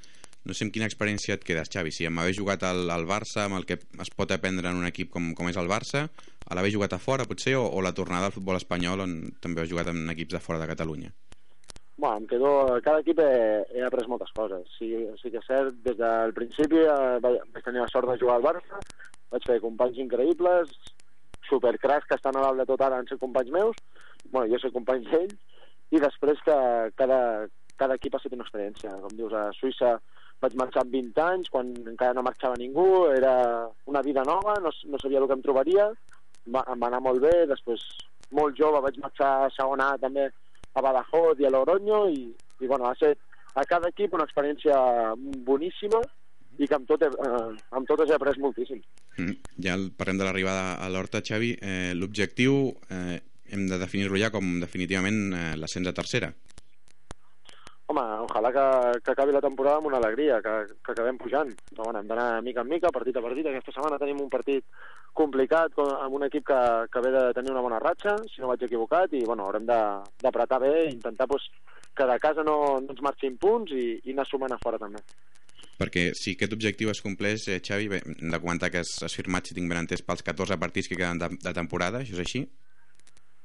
no 0.48 0.56
sé 0.56 0.64
amb 0.64 0.72
quina 0.72 0.88
experiència 0.88 1.36
et 1.36 1.42
quedes, 1.44 1.68
Xavi. 1.72 1.92
Si 1.92 2.06
amb 2.08 2.22
haver 2.22 2.32
jugat 2.36 2.62
al, 2.64 2.86
al 2.92 3.04
Barça, 3.08 3.44
amb 3.44 3.58
el 3.58 3.66
que 3.68 3.76
es 3.76 4.12
pot 4.16 4.30
aprendre 4.32 4.70
en 4.70 4.78
un 4.80 4.88
equip 4.88 5.10
com, 5.12 5.32
com 5.36 5.50
és 5.50 5.58
el 5.60 5.68
Barça, 5.68 6.06
a 6.48 6.56
l'haver 6.56 6.72
jugat 6.72 6.94
a 6.96 7.00
fora, 7.02 7.26
potser, 7.28 7.58
o, 7.60 7.66
o 7.68 7.82
la 7.84 7.92
tornada 7.96 8.30
al 8.30 8.36
futbol 8.36 8.56
espanyol, 8.56 9.04
on 9.04 9.18
també 9.44 9.62
has 9.62 9.72
jugat 9.72 9.92
en 9.92 10.06
equips 10.14 10.38
de 10.38 10.40
fora 10.40 10.62
de 10.62 10.70
Catalunya. 10.70 11.12
Bueno, 12.00 12.22
em 12.22 12.26
quedo... 12.30 12.50
Cada 12.80 13.02
equip 13.04 13.20
he, 13.20 13.32
he 13.76 13.84
après 13.84 14.08
moltes 14.08 14.32
coses. 14.32 14.64
Sí, 14.78 14.88
sí 15.20 15.28
que 15.28 15.42
és 15.42 15.48
cert, 15.50 15.76
des 15.84 15.98
del 16.00 16.32
principi 16.32 16.80
eh, 16.80 17.18
vaig 17.20 17.60
tenir 17.60 17.84
la 17.84 17.90
sort 17.92 18.08
de 18.08 18.16
jugar 18.22 18.38
al 18.38 18.46
Barça, 18.46 18.80
vaig 19.32 19.46
fer 19.46 19.60
companys 19.62 20.00
increïbles, 20.02 20.72
supercracs 21.48 22.08
que 22.08 22.18
estan 22.18 22.36
a 22.36 22.44
dalt 22.44 22.62
de 22.62 22.66
tot 22.68 22.82
ara 22.84 23.00
han 23.00 23.08
ser 23.08 23.18
companys 23.22 23.50
meus, 23.54 23.78
bueno, 24.30 24.50
jo 24.52 24.60
soc 24.62 24.74
company 24.76 25.06
d'ells, 25.08 25.36
i 25.90 26.02
després 26.02 26.38
que 26.46 26.56
cada, 26.98 27.20
cada 27.80 27.96
equip 27.98 28.14
ha 28.14 28.20
estat 28.20 28.36
una 28.36 28.46
experiència. 28.46 28.92
Com 29.02 29.16
dius, 29.18 29.32
a 29.34 29.48
Suïssa 29.56 29.96
vaig 30.40 30.54
marxar 30.56 30.84
amb 30.84 30.94
20 30.94 31.24
anys, 31.24 31.50
quan 31.52 31.72
encara 31.82 32.14
no 32.16 32.24
marxava 32.26 32.58
ningú, 32.60 33.08
era 33.12 33.32
una 33.90 34.02
vida 34.06 34.22
nova, 34.28 34.54
no, 34.62 34.70
no 34.70 35.00
sabia 35.02 35.18
el 35.20 35.26
que 35.28 35.36
em 35.36 35.42
trobaria, 35.44 35.88
va, 36.54 36.62
em 36.62 36.78
va 36.78 36.88
anar 36.88 37.02
molt 37.04 37.20
bé, 37.24 37.34
després 37.50 37.82
molt 38.36 38.56
jove 38.58 38.80
vaig 38.84 39.00
marxar 39.02 39.32
a 39.44 39.50
segona 39.56 39.90
també 40.00 40.28
a 40.74 40.84
Badajoz 40.84 41.42
i 41.42 41.46
a 41.46 41.50
Logroño. 41.50 42.04
I, 42.14 42.30
i 42.60 42.70
bueno, 42.70 42.86
va 42.86 42.94
ser 42.98 43.16
a 43.58 43.66
cada 43.66 43.90
equip 43.90 44.14
una 44.14 44.26
experiència 44.28 44.78
boníssima 45.46 46.00
i 46.58 46.68
que 46.68 46.76
amb, 46.76 46.86
tot 46.88 47.02
he, 47.06 47.08
eh, 47.08 47.56
amb 47.76 47.88
totes 47.88 48.10
he 48.10 48.16
après 48.16 48.38
moltíssim. 48.42 48.82
Mm. 49.18 49.36
Ja 49.64 49.76
el, 49.78 49.90
parlem 49.96 50.20
de 50.20 50.26
l'arribada 50.26 50.76
a 50.82 50.88
l'Horta, 50.92 51.22
Xavi. 51.24 51.54
Eh, 51.60 51.92
L'objectiu 51.96 52.70
eh, 52.90 53.18
hem 53.50 53.66
de 53.70 53.78
definir-lo 53.80 54.18
ja 54.20 54.32
com 54.34 54.58
definitivament 54.60 55.20
eh, 55.32 55.50
l'ascens 55.60 55.90
a 55.90 55.96
tercera. 55.96 56.32
Home, 57.90 58.02
ojalà 58.22 58.52
que, 58.54 58.64
que 59.02 59.10
acabi 59.10 59.32
la 59.34 59.42
temporada 59.42 59.80
amb 59.80 59.88
una 59.88 59.98
alegria, 59.98 60.36
que, 60.44 60.52
que 60.78 60.92
acabem 60.92 61.16
pujant. 61.18 61.50
Però 61.72 61.88
bueno, 61.88 61.98
hem 61.98 62.10
d'anar 62.10 62.42
mica 62.46 62.62
en 62.62 62.70
mica, 62.70 62.92
partit 62.94 63.16
a 63.18 63.24
partit. 63.24 63.48
Aquesta 63.50 63.74
setmana 63.74 63.98
tenim 63.98 64.20
un 64.22 64.30
partit 64.30 64.62
complicat 65.18 65.74
amb 65.82 66.14
un 66.14 66.28
equip 66.28 66.46
que, 66.46 66.60
que 66.92 67.02
ve 67.02 67.10
de 67.16 67.24
tenir 67.34 67.50
una 67.50 67.64
bona 67.64 67.80
ratxa, 67.82 68.14
si 68.30 68.38
no 68.38 68.52
vaig 68.52 68.62
equivocat, 68.62 69.16
i 69.18 69.24
bueno, 69.26 69.48
haurem 69.48 69.66
d'apretar 69.66 70.60
bé 70.62 70.72
i 70.84 70.92
intentar 70.92 71.26
pues, 71.26 71.48
que 71.96 72.06
de 72.06 72.18
casa 72.22 72.46
no, 72.46 72.78
no 72.78 72.94
ens 72.94 73.02
marxin 73.02 73.34
punts 73.42 73.74
i, 73.74 73.98
i 74.04 74.14
anar 74.14 74.28
sumant 74.30 74.54
a 74.54 74.60
fora 74.62 74.78
també. 74.78 75.02
Perquè 75.80 76.10
si 76.18 76.34
aquest 76.36 76.52
objectiu 76.52 76.90
es 76.92 77.00
compleix, 77.00 77.46
eh, 77.48 77.60
Xavi, 77.64 77.88
bé, 77.88 78.02
hem 78.04 78.32
de 78.34 78.40
comentar 78.42 78.68
que 78.70 78.82
has, 78.84 78.90
has 79.06 79.14
firmat, 79.16 79.46
si 79.48 79.56
tinc 79.56 79.70
ben 79.70 79.80
entès, 79.80 80.02
pels 80.04 80.22
14 80.26 80.58
partits 80.60 80.90
que 80.90 80.98
queden 80.98 81.18
de, 81.22 81.30
de 81.40 81.54
temporada, 81.56 82.02
això 82.04 82.18
és 82.18 82.26
així? 82.26 82.44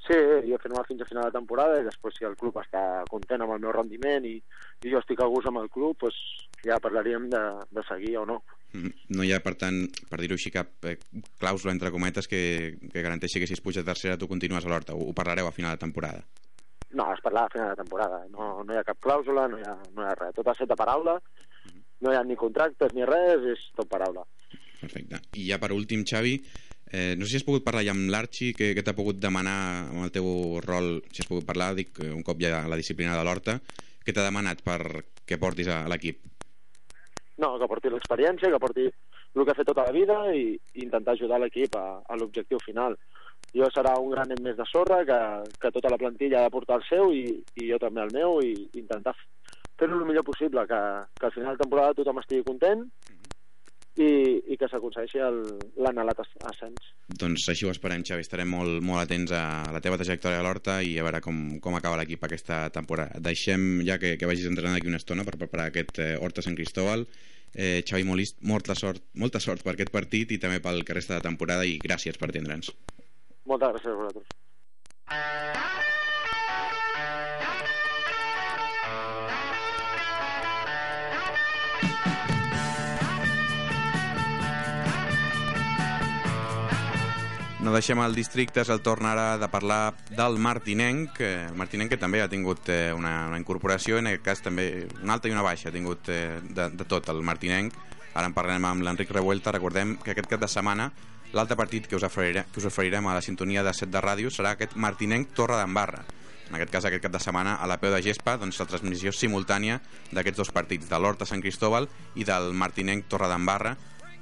Sí, 0.06 0.14
jo 0.46 0.54
he 0.54 0.62
firmat 0.62 0.86
fins 0.86 1.02
a 1.02 1.08
final 1.10 1.26
de 1.26 1.34
temporada 1.34 1.80
i 1.82 1.86
després 1.88 2.14
si 2.14 2.28
el 2.28 2.36
club 2.38 2.60
està 2.62 2.82
content 3.10 3.42
amb 3.42 3.56
el 3.56 3.64
meu 3.64 3.72
rendiment 3.74 4.28
i, 4.30 4.36
i 4.86 4.92
jo 4.92 5.00
estic 5.02 5.24
a 5.24 5.30
gust 5.32 5.48
amb 5.50 5.64
el 5.64 5.72
club, 5.74 5.96
pues, 6.04 6.14
ja 6.62 6.78
parlaríem 6.84 7.26
de, 7.32 7.42
de 7.74 7.84
seguir 7.88 8.18
o 8.22 8.26
no. 8.30 8.36
Mm, 8.76 8.92
No 9.18 9.26
hi 9.26 9.32
ha, 9.34 9.40
per 9.42 9.56
tant, 9.58 9.80
per 10.12 10.20
dir-ho 10.22 10.38
així, 10.38 10.52
cap 10.54 10.86
eh, 10.92 11.00
clàusula 11.42 11.74
entre 11.74 11.90
cometes 11.96 12.30
que, 12.30 12.44
que 12.92 13.02
garanteixi 13.02 13.42
que 13.42 13.50
si 13.50 13.58
es 13.58 13.64
puja 13.66 13.82
a 13.82 13.88
tercera 13.88 14.20
tu 14.22 14.30
continues 14.30 14.68
a 14.68 14.70
l'Horta. 14.70 14.94
Ho, 14.94 15.10
ho 15.10 15.16
parlareu 15.18 15.50
a 15.50 15.56
final 15.56 15.74
de 15.74 15.82
temporada. 15.88 16.22
No, 16.96 17.10
es 17.16 17.24
parlarà 17.26 17.48
a 17.50 17.56
final 17.56 17.74
de 17.74 17.82
temporada. 17.82 18.22
No, 18.30 18.52
no 18.62 18.76
hi 18.76 18.78
ha 18.78 18.86
cap 18.86 19.02
clàusula, 19.02 19.48
no 19.50 19.58
hi 19.58 19.66
ha, 19.66 19.74
no 19.96 20.06
hi 20.06 20.12
ha 20.12 20.14
res. 20.22 20.36
Tot 20.38 20.54
ha 20.54 20.58
set 20.60 20.70
de 20.70 20.78
paraula, 20.78 21.18
no 22.02 22.12
hi 22.12 22.20
ha 22.20 22.24
ni 22.28 22.38
contractes 22.40 22.94
ni 22.96 23.08
res, 23.08 23.46
és 23.56 23.66
tot 23.78 23.90
paraula. 23.92 24.26
Perfecte. 24.82 25.22
I 25.40 25.48
ja 25.50 25.60
per 25.62 25.72
últim, 25.76 26.04
Xavi, 26.06 26.36
eh, 26.92 27.16
no 27.18 27.26
sé 27.26 27.36
si 27.36 27.42
has 27.42 27.48
pogut 27.48 27.66
parlar 27.66 27.86
ja 27.88 27.96
amb 27.96 28.12
l'Arxi, 28.12 28.52
què, 28.58 28.74
què 28.78 28.84
t'ha 28.86 28.98
pogut 28.98 29.20
demanar 29.22 29.58
amb 29.90 30.06
el 30.06 30.14
teu 30.16 30.60
rol, 30.66 31.00
si 31.12 31.24
has 31.24 31.32
pogut 31.32 31.48
parlar, 31.48 31.74
dic, 31.80 31.98
eh, 32.04 32.12
un 32.14 32.24
cop 32.24 32.42
ja 32.42 32.62
a 32.62 32.72
la 32.72 32.80
disciplina 32.80 33.18
de 33.18 33.26
l'Horta, 33.26 33.60
què 34.06 34.14
t'ha 34.14 34.28
demanat 34.28 34.62
per 34.66 34.80
que 35.26 35.40
portis 35.42 35.72
a, 35.72 35.84
a 35.86 35.92
l'equip? 35.92 36.22
No, 37.42 37.56
que 37.60 37.68
porti 37.68 37.92
l'experiència, 37.92 38.52
que 38.52 38.62
porti 38.62 38.86
el 38.88 39.44
que 39.44 39.52
ha 39.52 39.58
fet 39.58 39.68
tota 39.68 39.84
la 39.84 39.92
vida 39.96 40.18
i, 40.32 40.54
i 40.56 40.84
intentar 40.86 41.16
ajudar 41.16 41.42
l'equip 41.42 41.76
a, 41.76 42.00
a 42.08 42.18
l'objectiu 42.20 42.62
final. 42.64 42.96
Jo 43.56 43.68
serà 43.72 43.96
un 44.00 44.14
granet 44.14 44.40
més 44.44 44.56
de 44.56 44.66
sorra 44.70 45.02
que, 45.08 45.20
que 45.60 45.72
tota 45.76 45.92
la 45.92 46.00
plantilla 46.00 46.40
ha 46.40 46.46
de 46.48 46.54
portar 46.54 46.80
el 46.80 46.86
seu 46.88 47.12
i, 47.16 47.26
i 47.60 47.68
jo 47.72 47.80
també 47.82 48.04
el 48.06 48.14
meu 48.16 48.40
i 48.44 48.54
intentar 48.80 49.16
fer-ho 49.80 49.98
el 50.00 50.06
millor 50.08 50.24
possible, 50.28 50.64
que, 50.70 50.80
que 51.20 51.26
al 51.30 51.34
final 51.36 51.56
de 51.58 51.64
temporada 51.64 51.94
tothom 51.98 52.20
estigui 52.22 52.44
content 52.48 52.86
i, 53.96 54.08
i 54.52 54.58
que 54.60 54.68
s'aconsegueixi 54.68 55.20
el- 55.24 55.60
l'anhelat 55.80 56.20
as- 56.20 56.34
ascens. 56.52 56.90
Doncs 57.08 57.46
així 57.52 57.64
ho 57.68 57.72
esperem, 57.72 58.04
Xavi. 58.04 58.26
Estarem 58.26 58.50
molt, 58.52 58.82
molt 58.84 59.06
atents 59.06 59.32
a 59.32 59.44
la 59.72 59.80
teva 59.84 59.96
trajectòria 60.02 60.42
a 60.42 60.44
l'Horta 60.44 60.82
i 60.84 60.98
a 61.00 61.06
veure 61.08 61.22
com, 61.24 61.38
com 61.64 61.78
acaba 61.80 61.96
l'equip 62.02 62.24
aquesta 62.28 62.66
temporada. 62.76 63.20
Deixem 63.24 63.82
ja 63.88 63.96
que, 64.02 64.18
que 64.20 64.28
vagis 64.28 64.50
entrenant 64.50 64.76
d'aquí 64.76 64.92
una 64.92 65.00
estona 65.00 65.24
per 65.24 65.38
preparar 65.40 65.70
aquest 65.72 66.00
eh, 66.04 66.12
Horta 66.20 66.44
Sant 66.44 66.58
Cristóbal. 66.60 67.08
Eh, 67.56 67.84
Xavi 67.88 68.04
Molist, 68.04 68.42
molta 68.44 68.76
sort, 68.76 69.00
molta 69.16 69.40
sort 69.40 69.64
per 69.64 69.78
aquest 69.78 69.94
partit 69.96 70.32
i 70.36 70.42
també 70.44 70.60
pel 70.60 70.84
que 70.84 70.98
resta 70.98 71.16
de 71.16 71.24
temporada 71.30 71.64
i 71.64 71.78
gràcies 71.80 72.20
per 72.20 72.28
atendre'ns. 72.34 72.74
Moltes 73.48 73.78
gràcies 73.78 73.94
a 73.94 74.00
vosaltres. 74.02 75.95
No 87.66 87.72
deixem 87.74 87.98
el 87.98 88.14
districte, 88.14 88.62
és 88.62 88.70
el 88.70 88.84
torn 88.86 89.08
ara 89.10 89.40
de 89.42 89.48
parlar 89.50 89.96
del 90.14 90.36
Martinenc, 90.38 91.18
el 91.26 91.56
Martinenc 91.58 91.96
que 91.96 91.98
també 91.98 92.20
ha 92.22 92.28
tingut 92.30 92.70
eh, 92.70 92.92
una, 92.94 93.24
una 93.26 93.40
incorporació, 93.42 93.98
en 93.98 94.12
aquest 94.12 94.22
cas 94.28 94.44
també 94.46 94.66
una 95.00 95.16
alta 95.16 95.32
i 95.32 95.34
una 95.34 95.42
baixa, 95.42 95.72
ha 95.72 95.74
tingut 95.74 96.12
eh, 96.14 96.38
de, 96.46 96.68
de 96.78 96.86
tot 96.86 97.10
el 97.10 97.24
Martinenc. 97.26 97.74
Ara 98.14 98.30
en 98.30 98.36
parlarem 98.38 98.68
amb 98.70 98.86
l'Enric 98.86 99.10
Revuelta, 99.16 99.56
recordem 99.56 99.96
que 100.04 100.14
aquest 100.14 100.30
cap 100.30 100.44
de 100.46 100.52
setmana 100.52 100.92
l'altre 101.34 101.58
partit 101.58 101.90
que 101.90 101.98
us, 101.98 102.06
oferirem, 102.06 102.46
que 102.54 102.62
us 102.62 102.70
oferirem 102.70 103.10
a 103.10 103.18
la 103.18 103.26
sintonia 103.26 103.66
de 103.66 103.74
set 103.74 103.90
de 103.90 104.06
ràdio 104.06 104.30
serà 104.30 104.54
aquest 104.54 104.78
Martinenc 104.78 105.34
Torre 105.34 105.58
d'Embarra. 105.58 106.06
En 106.46 106.60
aquest 106.60 106.70
cas, 106.70 106.86
aquest 106.86 107.02
cap 107.02 107.18
de 107.18 107.24
setmana, 107.24 107.58
a 107.58 107.66
la 107.66 107.80
peu 107.82 107.90
de 107.90 108.04
gespa, 108.06 108.38
doncs, 108.38 108.62
la 108.62 108.70
transmissió 108.70 109.10
simultània 109.10 109.82
d'aquests 110.14 110.44
dos 110.44 110.54
partits, 110.54 110.86
de 110.86 111.02
l'Horta 111.02 111.26
Sant 111.26 111.42
Cristóbal 111.42 111.90
i 112.14 112.30
del 112.30 112.54
Martinenc 112.54 113.10
Torre 113.10 113.34
d'Embarra, 113.34 113.74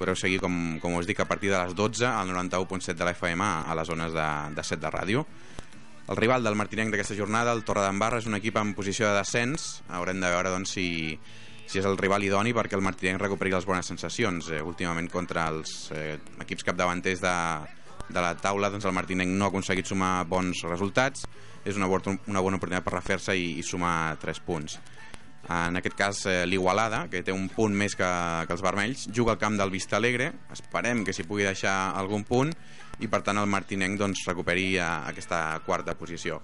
podreu 0.04 0.20
seguir, 0.20 0.42
com, 0.44 0.54
com 0.84 0.98
us 1.00 1.08
dic, 1.08 1.22
a 1.24 1.30
partir 1.30 1.48
de 1.54 1.56
les 1.56 1.72
12 1.80 2.04
al 2.04 2.28
91.7 2.28 2.98
de 3.00 3.06
la 3.08 3.14
FM 3.16 3.46
a, 3.64 3.76
les 3.80 3.88
zones 3.88 4.12
de, 4.12 4.28
de 4.52 4.64
7 4.68 4.82
de 4.84 4.92
ràdio. 4.92 5.24
El 6.12 6.20
rival 6.20 6.44
del 6.44 6.58
Martinenc 6.60 6.92
d'aquesta 6.92 7.16
jornada, 7.16 7.54
el 7.56 7.64
Torre 7.64 7.86
d'Embarra, 7.86 8.20
és 8.20 8.28
un 8.28 8.36
equip 8.36 8.60
en 8.60 8.74
posició 8.76 9.08
de 9.08 9.16
descens. 9.22 9.80
Haurem 9.88 10.20
de 10.20 10.32
veure 10.34 10.52
doncs, 10.52 10.74
si, 10.76 11.16
si 11.72 11.80
és 11.80 11.88
el 11.88 11.96
rival 11.96 12.26
idoni 12.28 12.52
perquè 12.52 12.76
el 12.76 12.84
Martinenc 12.84 13.24
recuperi 13.24 13.56
les 13.56 13.68
bones 13.70 13.88
sensacions. 13.88 14.52
Eh, 14.52 14.60
últimament 14.60 15.08
contra 15.14 15.48
els 15.54 15.72
eh, 15.96 16.18
equips 16.44 16.68
capdavanters 16.68 17.24
de, 17.24 17.36
de 18.10 18.26
la 18.26 18.34
taula, 18.36 18.68
doncs 18.74 18.84
el 18.84 18.98
Martinenc 18.98 19.32
no 19.32 19.48
ha 19.48 19.54
aconseguit 19.54 19.88
sumar 19.88 20.26
bons 20.28 20.66
resultats. 20.68 21.24
És 21.64 21.80
una, 21.80 21.88
una 21.88 22.44
bona 22.44 22.60
oportunitat 22.60 22.84
per 22.84 22.98
refer-se 22.98 23.40
i, 23.40 23.54
i 23.62 23.64
sumar 23.64 24.18
3 24.20 24.44
punts. 24.44 24.82
En 25.52 25.76
aquest 25.76 25.96
cas, 26.00 26.26
eh, 26.26 26.46
l'Igualada, 26.48 27.08
que 27.12 27.24
té 27.24 27.34
un 27.36 27.50
punt 27.52 27.74
més 27.76 27.98
que, 28.00 28.08
que 28.48 28.56
els 28.56 28.64
vermells, 28.64 29.10
juga 29.12 29.34
al 29.34 29.42
camp 29.42 29.58
del 29.60 29.74
Vista 29.74 29.98
Alegre. 30.00 30.32
Esperem 30.56 31.04
que 31.04 31.14
s'hi 31.14 31.26
pugui 31.28 31.44
deixar 31.44 31.92
algun 32.00 32.24
punt 32.24 32.54
i, 33.00 33.10
per 33.12 33.22
tant, 33.26 33.42
el 33.42 33.52
Martinenc 33.52 34.00
doncs, 34.00 34.24
recuperi 34.30 34.78
a, 34.80 35.04
aquesta 35.12 35.60
quarta 35.66 35.98
posició. 36.00 36.40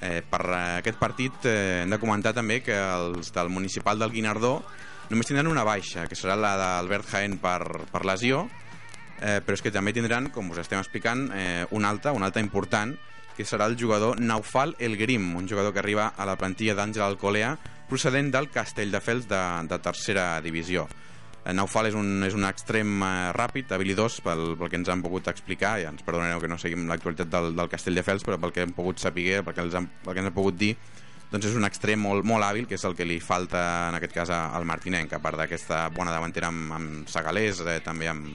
Eh, 0.00 0.22
per 0.24 0.42
eh, 0.48 0.64
aquest 0.80 0.98
partit 1.00 1.46
eh, 1.48 1.82
hem 1.82 1.92
de 1.92 2.00
comentar 2.00 2.32
també 2.36 2.62
que 2.64 2.74
els 2.74 3.30
del 3.32 3.52
municipal 3.52 4.00
del 4.00 4.12
Guinardó 4.12 4.58
només 5.10 5.28
tindran 5.28 5.50
una 5.52 5.64
baixa, 5.64 6.06
que 6.08 6.16
serà 6.16 6.36
la 6.36 6.54
d'Albert 6.56 7.10
Jaén 7.10 7.36
per, 7.40 7.60
per 7.92 8.04
lesió, 8.08 8.46
eh, 9.20 9.40
però 9.44 9.56
és 9.56 9.62
que 9.64 9.72
també 9.72 9.92
tindran, 9.92 10.30
com 10.32 10.48
us 10.52 10.62
estem 10.64 10.80
explicant, 10.80 11.28
eh, 11.36 11.66
una 11.76 11.92
alta, 11.92 12.12
una 12.16 12.32
alta 12.32 12.40
important, 12.40 12.96
que 13.36 13.44
serà 13.44 13.66
el 13.66 13.76
jugador 13.76 14.20
Naufal 14.20 14.76
El 14.78 14.96
Grim, 14.96 15.34
un 15.36 15.48
jugador 15.50 15.74
que 15.74 15.82
arriba 15.82 16.12
a 16.16 16.24
la 16.24 16.36
plantilla 16.40 16.76
d'Àngel 16.78 17.04
Alcolea, 17.04 17.56
procedent 17.88 18.30
del 18.34 18.50
Castelldefels 18.52 19.28
de, 19.30 19.42
de 19.70 19.78
tercera 19.84 20.28
divisió. 20.44 20.86
Eh, 21.44 21.52
Naufal 21.52 21.90
és 21.90 21.96
un, 21.98 22.22
és 22.24 22.34
un 22.36 22.46
extrem 22.48 22.96
eh, 23.04 23.12
ràpid, 23.36 23.72
habilidós, 23.76 24.20
pel, 24.24 24.54
pel 24.60 24.72
que 24.72 24.80
ens 24.80 24.88
han 24.88 25.04
pogut 25.04 25.28
explicar, 25.28 25.76
i 25.80 25.88
ens 25.88 26.04
perdonareu 26.06 26.40
que 26.40 26.48
no 26.48 26.58
seguim 26.60 26.88
l'actualitat 26.88 27.28
del, 27.32 27.52
del 27.56 27.70
Castelldefels, 27.72 28.24
però 28.24 28.40
pel 28.40 28.54
que 28.54 28.64
hem 28.64 28.72
pogut 28.76 29.02
saber, 29.02 29.42
pel 29.44 29.56
que, 29.56 29.66
els 29.66 29.76
han, 29.76 29.90
pel 30.04 30.16
que 30.16 30.24
ens 30.24 30.32
han 30.32 30.36
pogut 30.36 30.56
dir, 30.60 30.72
doncs 31.34 31.50
és 31.50 31.58
un 31.58 31.66
extrem 31.66 32.00
molt, 32.00 32.24
molt 32.24 32.46
hàbil, 32.46 32.68
que 32.70 32.78
és 32.78 32.84
el 32.88 32.96
que 32.96 33.04
li 33.08 33.20
falta 33.20 33.60
en 33.90 33.98
aquest 33.98 34.16
cas 34.16 34.32
al 34.32 34.64
Martinenc, 34.68 35.12
a 35.12 35.20
part 35.20 35.40
d'aquesta 35.40 35.88
bona 35.94 36.12
davantera 36.14 36.48
amb, 36.52 36.72
amb 36.76 37.08
Segalés, 37.10 37.60
eh, 37.66 37.80
també 37.84 38.08
amb, 38.08 38.28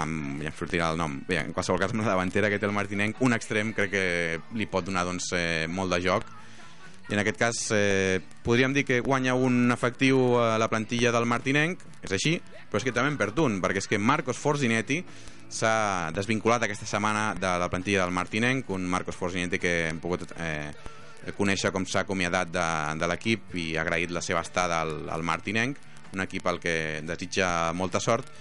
amb, 0.00 0.42
ja 0.42 0.50
em 0.50 0.56
sortirà 0.58 0.90
el 0.90 0.98
nom. 0.98 1.18
Bé, 1.28 1.38
en 1.42 1.52
qualsevol 1.52 1.82
cas, 1.82 1.94
la 1.94 2.08
davantera 2.08 2.50
que 2.50 2.58
té 2.58 2.66
el 2.66 2.74
Martinenc, 2.74 3.20
un 3.22 3.36
extrem 3.36 3.74
crec 3.76 3.92
que 3.92 4.06
li 4.56 4.66
pot 4.66 4.86
donar 4.88 5.04
doncs, 5.06 5.30
eh, 5.36 5.66
molt 5.68 5.92
de 5.92 6.00
joc. 6.02 6.26
I 7.12 7.14
en 7.14 7.20
aquest 7.20 7.36
cas 7.36 7.58
eh, 7.76 8.22
podríem 8.40 8.72
dir 8.72 8.86
que 8.88 9.02
guanya 9.04 9.34
un 9.36 9.68
efectiu 9.74 10.38
a 10.40 10.54
la 10.56 10.70
plantilla 10.72 11.10
del 11.12 11.26
Martinenc, 11.28 11.82
és 12.00 12.14
així, 12.16 12.38
però 12.70 12.80
és 12.80 12.86
que 12.86 12.94
també 12.96 13.12
en 13.12 13.18
perd 13.20 13.42
un, 13.44 13.58
perquè 13.60 13.82
és 13.82 13.88
que 13.90 13.98
Marcos 14.00 14.40
Forzinetti 14.40 15.02
s'ha 15.52 16.08
desvinculat 16.16 16.64
aquesta 16.64 16.88
setmana 16.88 17.34
de 17.36 17.50
la 17.60 17.68
plantilla 17.68 18.06
del 18.06 18.16
Martinenc, 18.16 18.72
un 18.72 18.88
Marcos 18.88 19.20
Forzinetti 19.20 19.60
que 19.60 19.74
hem 19.90 20.00
pogut 20.00 20.24
eh, 20.40 20.72
conèixer 21.36 21.68
com 21.76 21.84
s'ha 21.84 22.06
acomiadat 22.06 22.48
de, 22.56 22.66
de 23.04 23.12
l'equip 23.12 23.52
i 23.60 23.66
ha 23.76 23.84
agraït 23.84 24.08
la 24.08 24.24
seva 24.24 24.40
estada 24.40 24.80
al, 24.80 24.96
al 25.12 25.28
Martinenc, 25.34 25.84
un 26.16 26.24
equip 26.24 26.48
al 26.48 26.64
que 26.64 27.04
desitja 27.04 27.74
molta 27.76 28.00
sort. 28.00 28.32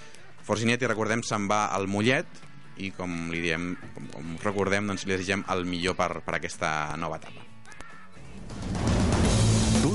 Forzinetti, 0.47 0.87
recordem, 0.87 1.27
se'n 1.27 1.51
va 1.51 1.65
al 1.75 1.91
Mollet 1.91 2.45
i 2.79 2.95
com 2.95 3.33
li 3.35 3.43
diem, 3.43 3.73
com, 3.91 4.11
com 4.15 4.35
recordem, 4.47 4.87
doncs 4.87 5.03
li 5.03 5.17
desitgem 5.17 5.43
el 5.51 5.67
millor 5.67 5.99
per, 5.99 6.13
per 6.23 6.39
aquesta 6.39 6.95
nova 6.95 7.19
etapa. 7.19 7.50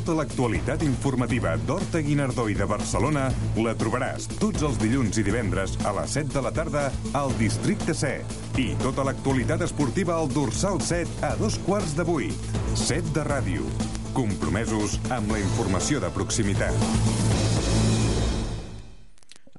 Tota 0.07 0.21
l'actualitat 0.21 0.85
informativa 0.87 1.57
d'Horta 1.67 1.99
Guinardó 1.99 2.45
i 2.47 2.55
de 2.55 2.67
Barcelona 2.71 3.25
la 3.59 3.73
trobaràs 3.75 4.29
tots 4.39 4.63
els 4.63 4.77
dilluns 4.79 5.19
i 5.19 5.25
divendres 5.27 5.75
a 5.83 5.91
les 5.97 6.15
7 6.15 6.31
de 6.31 6.43
la 6.47 6.53
tarda 6.55 6.85
al 7.19 7.35
Districte 7.41 7.91
7. 7.91 8.37
I 8.63 8.69
tota 8.85 9.03
l'actualitat 9.03 9.67
esportiva 9.67 10.15
al 10.15 10.31
Dorsal 10.31 10.79
7 10.79 11.27
a 11.27 11.33
dos 11.43 11.59
quarts 11.67 11.97
de 11.99 12.07
vuit. 12.07 12.47
7 12.79 13.17
de 13.19 13.27
ràdio. 13.27 13.67
Compromesos 14.15 14.95
amb 15.11 15.35
la 15.35 15.43
informació 15.43 15.99
de 15.99 16.15
proximitat. 16.15 16.79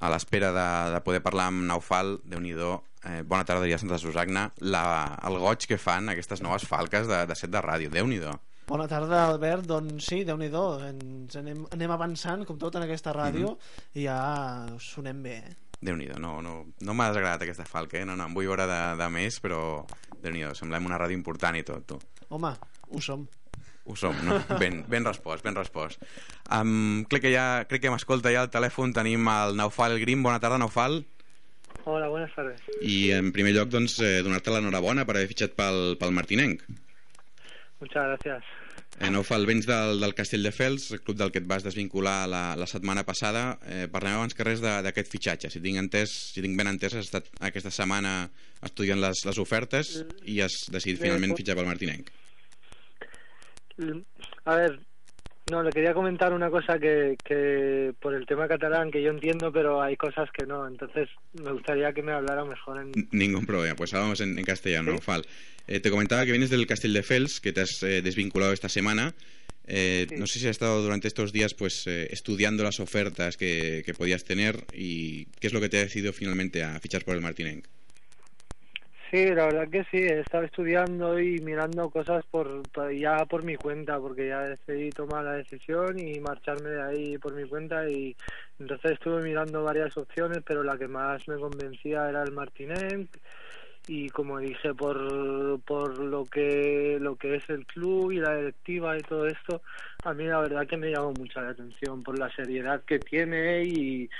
A 0.00 0.08
l'espera 0.08 0.54
de, 0.56 0.68
de 0.96 1.04
poder 1.04 1.20
parlar 1.20 1.52
amb 1.52 1.68
Naufal, 1.68 2.22
déu 2.24 2.40
nhi 2.40 2.56
eh, 2.56 3.20
bona 3.20 3.44
tarda, 3.44 3.68
dia 3.68 3.76
Santa 3.76 4.00
Susagna, 4.00 4.48
la, 4.64 5.18
el 5.28 5.42
goig 5.44 5.68
que 5.68 5.76
fan 5.76 6.08
aquestes 6.08 6.40
noves 6.40 6.64
falques 6.64 7.04
de, 7.04 7.26
de 7.28 7.36
set 7.36 7.52
de 7.52 7.60
ràdio, 7.60 7.92
déu 7.92 8.08
nhi 8.08 8.24
Bona 8.68 8.84
tarda, 8.84 9.22
Albert. 9.30 9.64
Doncs 9.64 10.10
sí, 10.10 10.24
déu 10.28 10.36
nhi 10.36 10.50
Ens 10.52 11.36
anem, 11.40 11.64
anem 11.72 11.90
avançant, 11.90 12.44
com 12.44 12.58
tot 12.58 12.76
en 12.76 12.84
aquesta 12.84 13.14
ràdio, 13.16 13.56
i 13.94 14.04
ja 14.04 14.18
sonem 14.78 15.22
bé. 15.22 15.36
Eh? 15.38 15.56
déu 15.80 15.94
nhi 15.96 16.08
no, 16.18 16.40
no, 16.42 16.54
no 16.82 16.94
m'ha 16.94 17.08
desagradat 17.12 17.44
aquesta 17.44 17.64
falca, 17.64 18.00
eh? 18.00 18.04
no, 18.04 18.16
no, 18.18 18.26
en 18.26 18.34
vull 18.34 18.48
veure 18.50 18.66
de, 18.66 18.78
de 18.98 19.08
més, 19.14 19.38
però 19.40 19.86
déu 20.20 20.32
nhi 20.34 20.42
semblem 20.58 20.88
una 20.90 20.98
ràdio 20.98 21.16
important 21.16 21.56
i 21.56 21.62
tot, 21.62 21.86
tu. 21.86 21.98
Home, 22.34 22.50
ho 22.90 23.00
som. 23.00 23.22
Ho 23.86 23.94
som, 23.96 24.16
no? 24.26 24.40
Ben, 24.62 24.82
ben 24.90 25.06
respost, 25.06 25.44
ben 25.46 25.56
respost. 25.56 26.02
Um, 26.52 27.06
crec 27.08 27.24
que 27.24 27.32
ja, 27.32 27.46
crec 27.70 27.86
que 27.86 27.94
m'escolta 27.94 28.34
ja 28.34 28.42
al 28.44 28.50
telèfon, 28.52 28.92
tenim 28.92 29.30
el 29.32 29.56
Naufal 29.56 29.96
Grim. 30.02 30.26
Bona 30.26 30.42
tarda, 30.42 30.58
Naufal. 30.60 31.00
Hola, 31.86 32.10
buenas 32.12 32.34
tardes. 32.36 32.60
I 32.84 33.14
en 33.16 33.30
primer 33.32 33.54
lloc, 33.56 33.70
doncs, 33.72 33.96
eh, 34.04 34.18
donar-te 34.26 34.52
l'enhorabona 34.52 35.06
per 35.08 35.16
haver 35.16 35.30
fitxat 35.30 35.56
pel, 35.56 35.94
pel 36.00 36.12
Martinenc. 36.12 36.66
Muchas 37.80 38.04
gracias. 38.08 38.44
Eh, 38.98 39.10
ho 39.14 39.22
fa 39.22 39.36
el 39.38 39.44
vents 39.46 39.66
del, 39.68 40.00
del 40.02 40.14
Castelldefels, 40.18 40.88
el 40.96 41.00
club 41.06 41.16
del 41.20 41.30
que 41.30 41.38
et 41.38 41.46
vas 41.46 41.62
desvincular 41.62 42.26
la, 42.26 42.56
la 42.58 42.66
setmana 42.66 43.04
passada. 43.06 43.58
Eh, 43.70 43.86
parlem 43.92 44.16
abans 44.16 44.34
que 44.34 44.42
res 44.42 44.58
de- 44.64 44.80
d'aquest 44.82 45.12
fitxatge. 45.12 45.50
Si 45.54 45.60
tinc, 45.62 45.78
entès, 45.78 46.10
si 46.34 46.42
tinc 46.42 46.58
ben 46.58 46.66
entès, 46.72 46.96
has 46.98 47.06
estat 47.06 47.28
aquesta 47.38 47.70
setmana 47.70 48.30
estudiant 48.66 48.98
les, 48.98 49.22
les 49.28 49.38
ofertes 49.38 49.92
i 50.26 50.40
has 50.42 50.56
decidit 50.74 50.98
Eh, 50.98 51.04
finalment 51.06 51.36
fitxar 51.38 51.54
pel 51.60 51.70
Martinenc. 51.70 52.10
Mm, 53.78 54.00
A 54.50 54.54
ver, 54.58 54.80
no, 55.50 55.62
le 55.62 55.70
quería 55.70 55.94
comentar 55.94 56.32
una 56.32 56.50
cosa 56.50 56.78
que, 56.78 57.16
que 57.24 57.92
por 58.00 58.14
el 58.14 58.26
tema 58.26 58.46
catalán 58.48 58.90
que 58.90 59.02
yo 59.02 59.10
entiendo, 59.10 59.52
pero 59.52 59.80
hay 59.82 59.96
cosas 59.96 60.28
que 60.36 60.46
no. 60.46 60.66
Entonces, 60.66 61.08
me 61.42 61.52
gustaría 61.52 61.92
que 61.92 62.02
me 62.02 62.12
hablara 62.12 62.44
mejor 62.44 62.80
en... 62.80 62.92
Ningún 63.12 63.46
problema, 63.46 63.74
pues 63.76 63.92
hablamos 63.94 64.20
en, 64.20 64.38
en 64.38 64.44
castellano, 64.44 64.86
Sí. 64.86 64.90
Naufal. 64.92 65.24
Eh, 65.66 65.80
te 65.80 65.90
comentaba 65.90 66.24
que 66.24 66.30
vienes 66.30 66.50
del 66.50 66.66
Castelldefels, 66.66 67.40
que 67.40 67.52
te 67.52 67.60
has 67.62 67.82
eh, 67.82 68.00
desvinculado 68.02 68.52
esta 68.52 68.68
semana. 68.68 69.14
Eh, 69.66 70.06
Sí. 70.08 70.16
No 70.16 70.26
sé 70.26 70.38
si 70.38 70.46
has 70.46 70.52
estado 70.52 70.82
durante 70.82 71.08
estos 71.08 71.30
días 71.32 71.52
pues 71.54 71.86
eh, 71.86 72.08
estudiando 72.10 72.62
las 72.64 72.80
ofertas 72.80 73.36
que, 73.36 73.82
que 73.84 73.92
podías 73.92 74.24
tener 74.24 74.64
y 74.72 75.26
qué 75.40 75.48
es 75.48 75.52
lo 75.52 75.60
que 75.60 75.68
te 75.68 75.76
ha 75.78 75.82
decidido 75.82 76.12
finalmente 76.14 76.62
a 76.62 76.80
fichar 76.80 77.04
por 77.04 77.14
el 77.14 77.20
Martinenc. 77.20 77.66
Sí, 79.10 79.24
la 79.26 79.46
verdad 79.46 79.70
que 79.70 79.84
sí, 79.84 79.96
he 79.96 80.20
estado 80.20 80.44
estudiando 80.44 81.18
y 81.18 81.38
mirando 81.38 81.88
cosas 81.88 82.26
por, 82.26 82.62
ya 82.94 83.24
por 83.24 83.42
mi 83.42 83.56
cuenta, 83.56 83.98
porque 83.98 84.28
ya 84.28 84.40
decidí 84.40 84.90
tomar 84.90 85.24
la 85.24 85.32
decisión 85.32 85.98
y 85.98 86.20
marcharme 86.20 86.68
de 86.68 86.82
ahí 86.82 87.18
por 87.18 87.32
mi 87.34 87.48
cuenta 87.48 87.88
y 87.88 88.14
entonces 88.58 88.92
estuve 88.92 89.22
mirando 89.22 89.64
varias 89.64 89.96
opciones, 89.96 90.40
pero 90.44 90.62
la 90.62 90.76
que 90.76 90.88
más 90.88 91.26
me 91.26 91.38
convencía 91.38 92.06
era 92.10 92.22
el 92.22 92.32
Martinenc 92.32 93.08
y 93.86 94.10
como 94.10 94.38
dije 94.40 94.74
por, 94.74 95.58
por 95.62 95.98
lo 95.98 96.26
que 96.26 96.98
lo 97.00 97.16
que 97.16 97.36
es 97.36 97.48
el 97.48 97.64
club 97.64 98.12
y 98.12 98.16
la 98.16 98.36
directiva 98.36 98.98
y 98.98 99.00
todo 99.00 99.26
esto, 99.26 99.62
a 100.04 100.12
mí 100.12 100.24
la 100.24 100.40
verdad 100.40 100.66
que 100.66 100.76
me 100.76 100.90
llamó 100.90 101.12
mucho 101.12 101.40
la 101.40 101.50
atención 101.50 102.02
por 102.02 102.18
la 102.18 102.30
seriedad 102.36 102.82
que 102.84 102.98
tiene 102.98 103.64
y 103.64 104.10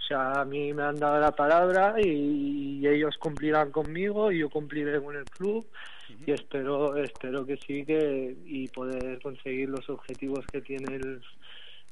o 0.00 0.06
sea, 0.06 0.40
a 0.40 0.44
mí 0.44 0.72
me 0.72 0.82
han 0.82 0.96
dado 0.96 1.18
la 1.20 1.32
palabra 1.32 1.94
y, 1.98 2.80
y 2.80 2.86
ellos 2.86 3.16
cumplirán 3.18 3.70
conmigo 3.70 4.30
y 4.30 4.40
yo 4.40 4.50
cumpliré 4.50 5.00
con 5.02 5.16
el 5.16 5.24
club 5.24 5.66
y 6.26 6.32
espero 6.32 6.96
espero 6.96 7.46
que 7.46 7.56
sí 7.56 7.84
que 7.84 8.36
y 8.44 8.68
poder 8.68 9.20
conseguir 9.22 9.70
los 9.70 9.88
objetivos 9.88 10.44
que 10.52 10.60
tiene 10.60 10.96
el, 10.96 11.22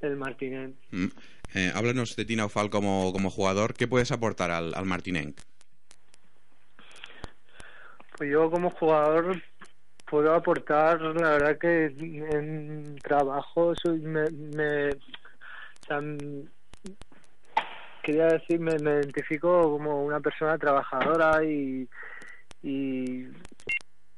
el 0.00 0.16
Martínez. 0.16 0.73
Mm. 0.90 1.06
Eh, 1.54 1.73
háblanos 1.75 2.16
de 2.16 2.25
ti, 2.25 2.37
Naufal, 2.37 2.71
como, 2.71 3.12
como 3.12 3.30
jugador. 3.30 3.75
¿Qué 3.75 3.87
puedes 3.87 4.11
aportar 4.11 4.50
al, 4.50 4.75
al 4.75 4.85
Martinenc? 4.87 5.38
Pues 8.16 8.30
yo 8.30 8.50
como 8.50 8.71
jugador 8.71 9.42
puedo 10.06 10.35
aportar, 10.35 11.00
la 11.00 11.30
verdad 11.30 11.59
que 11.59 11.87
en 11.87 12.97
trabajo 13.02 13.75
soy, 13.75 13.99
me, 14.00 14.30
me 14.30 14.90
o 14.90 14.97
sea, 15.87 16.00
quería 18.02 18.26
decir, 18.26 18.61
me, 18.61 18.78
me 18.78 18.92
identifico 18.92 19.62
como 19.62 20.04
una 20.04 20.21
persona 20.21 20.59
trabajadora 20.59 21.44
y, 21.44 21.88
y 22.62 23.26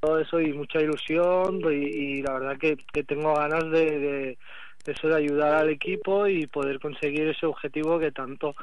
todo 0.01 0.19
eso 0.19 0.41
y 0.41 0.53
mucha 0.53 0.81
ilusión 0.81 1.61
y, 1.73 2.19
y 2.19 2.23
la 2.23 2.35
verdad 2.35 2.59
que, 2.59 2.77
que 2.93 3.05
tengo 3.05 3.35
ganas 3.35 3.65
de, 3.71 3.99
de, 3.99 4.39
de 4.85 4.93
eso 4.93 5.09
de 5.09 5.17
ayudar 5.17 5.55
al 5.55 5.71
equipo 5.71 6.27
y 6.27 6.47
poder 6.47 6.79
conseguir 6.81 7.29
ese 7.29 7.47
objetivo 7.47 7.99
que 7.99 8.13
tanto 8.13 8.55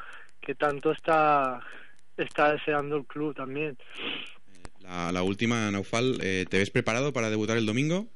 que 0.41 0.55
tanto 0.55 0.91
está 0.91 1.61
está 2.17 2.51
deseando 2.51 2.97
el 2.97 3.05
club 3.05 3.35
también. 3.35 3.77
La, 4.81 5.11
la 5.11 5.23
última, 5.23 5.69
Naufal, 5.71 6.19
eh, 6.21 6.45
¿te 6.49 6.57
ves 6.57 6.71
preparado 6.71 7.13
para 7.13 7.29
debutar 7.29 7.57
el 7.57 7.65
domingo? 7.65 8.07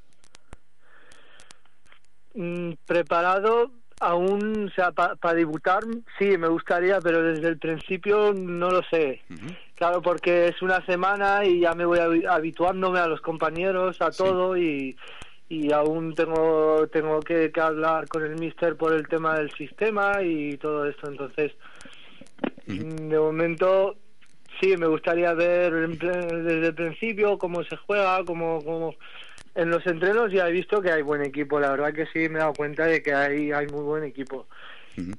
Mm, 2.33 2.73
preparado 2.85 3.71
aún, 3.99 4.67
o 4.67 4.69
sea, 4.71 4.91
para 4.91 5.33
debutar, 5.33 5.83
sí, 6.19 6.37
me 6.37 6.47
gustaría, 6.47 7.01
pero 7.01 7.21
desde 7.21 7.47
el 7.47 7.57
principio 7.57 8.33
no 8.33 8.69
lo 8.69 8.81
sé. 8.83 9.21
Claro, 9.75 10.01
porque 10.01 10.47
es 10.47 10.61
una 10.61 10.85
semana 10.85 11.43
y 11.45 11.59
ya 11.61 11.73
me 11.73 11.85
voy 11.85 11.99
habi- 11.99 12.27
habituándome 12.27 12.99
a 12.99 13.07
los 13.07 13.21
compañeros, 13.21 14.01
a 14.01 14.11
Sí. 14.11 14.23
todo 14.23 14.55
y, 14.57 14.95
y 15.49 15.71
aún 15.71 16.15
tengo 16.15 16.87
tengo 16.87 17.19
que, 17.21 17.51
que 17.51 17.61
hablar 17.61 18.07
con 18.07 18.23
el 18.23 18.35
mister 18.37 18.75
por 18.77 18.93
el 18.93 19.07
tema 19.07 19.37
del 19.37 19.51
sistema 19.55 20.21
y 20.23 20.57
todo 20.57 20.85
esto. 20.85 21.07
Entonces, 21.09 21.53
de 22.65 23.19
momento 23.19 23.95
sí, 24.61 24.77
me 24.77 24.87
gustaría 24.87 25.33
ver 25.33 25.73
desde 25.97 26.67
el 26.67 26.75
principio 26.75 27.37
cómo 27.37 27.63
se 27.63 27.75
juega, 27.75 28.23
cómo, 28.25 28.63
cómo... 28.63 28.95
En 29.55 29.69
los 29.69 29.85
entrenos 29.87 30.31
ya 30.31 30.47
he 30.47 30.51
visto 30.51 30.81
que 30.81 30.91
hay 30.91 31.01
buen 31.01 31.23
equipo, 31.23 31.59
la 31.59 31.71
verdad 31.71 31.93
que 31.93 32.05
sí 32.07 32.29
me 32.29 32.37
he 32.37 32.41
dado 32.41 32.53
cuenta 32.53 32.85
de 32.85 33.01
que 33.01 33.13
hay, 33.13 33.51
hay 33.51 33.67
muy 33.67 33.83
buen 33.83 34.03
equipo 34.03 34.47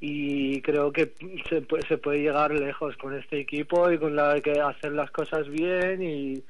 y 0.01 0.61
creo 0.63 0.93
que 0.93 1.13
se 1.49 1.61
puede, 1.63 1.87
se 1.87 1.99
puede 1.99 2.21
llegar 2.21 2.51
lejos 2.53 2.97
con 2.97 3.15
este 3.15 3.41
equipo 3.41 3.91
y 3.91 3.99
con 3.99 4.17
la 4.17 4.41
que 4.41 4.61
hacer 4.61 4.93
las 4.93 5.11
cosas 5.11 5.49
bien 5.49 6.03
y 6.03 6.43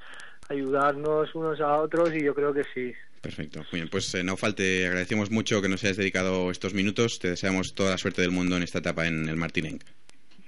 ayudarnos 0.49 1.35
unos 1.35 1.61
a 1.61 1.77
otros 1.79 2.15
y 2.15 2.23
yo 2.23 2.35
creo 2.35 2.53
que 2.53 2.63
sí. 2.75 2.93
Perfecto. 3.21 3.61
Muy 3.73 3.81
bien, 3.81 3.89
pues 3.89 4.15
eh, 4.15 4.23
Naufal, 4.23 4.55
te 4.55 4.87
agradecemos 4.87 5.31
mucho 5.31 5.61
que 5.61 5.69
nos 5.69 5.83
hayas 5.83 5.97
dedicado 5.97 6.51
estos 6.51 6.75
minutos. 6.75 7.19
Te 7.19 7.31
deseamos 7.31 7.75
toda 7.75 7.91
la 7.91 7.99
suerte 7.99 8.23
del 8.23 8.31
mundo 8.31 8.57
en 8.57 8.63
esta 8.63 8.79
etapa 8.79 9.07
en 9.07 9.29
el 9.29 9.37
Martinenc. 9.37 9.83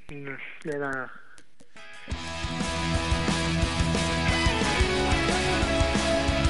De 0.08 0.78
nada. 0.78 1.12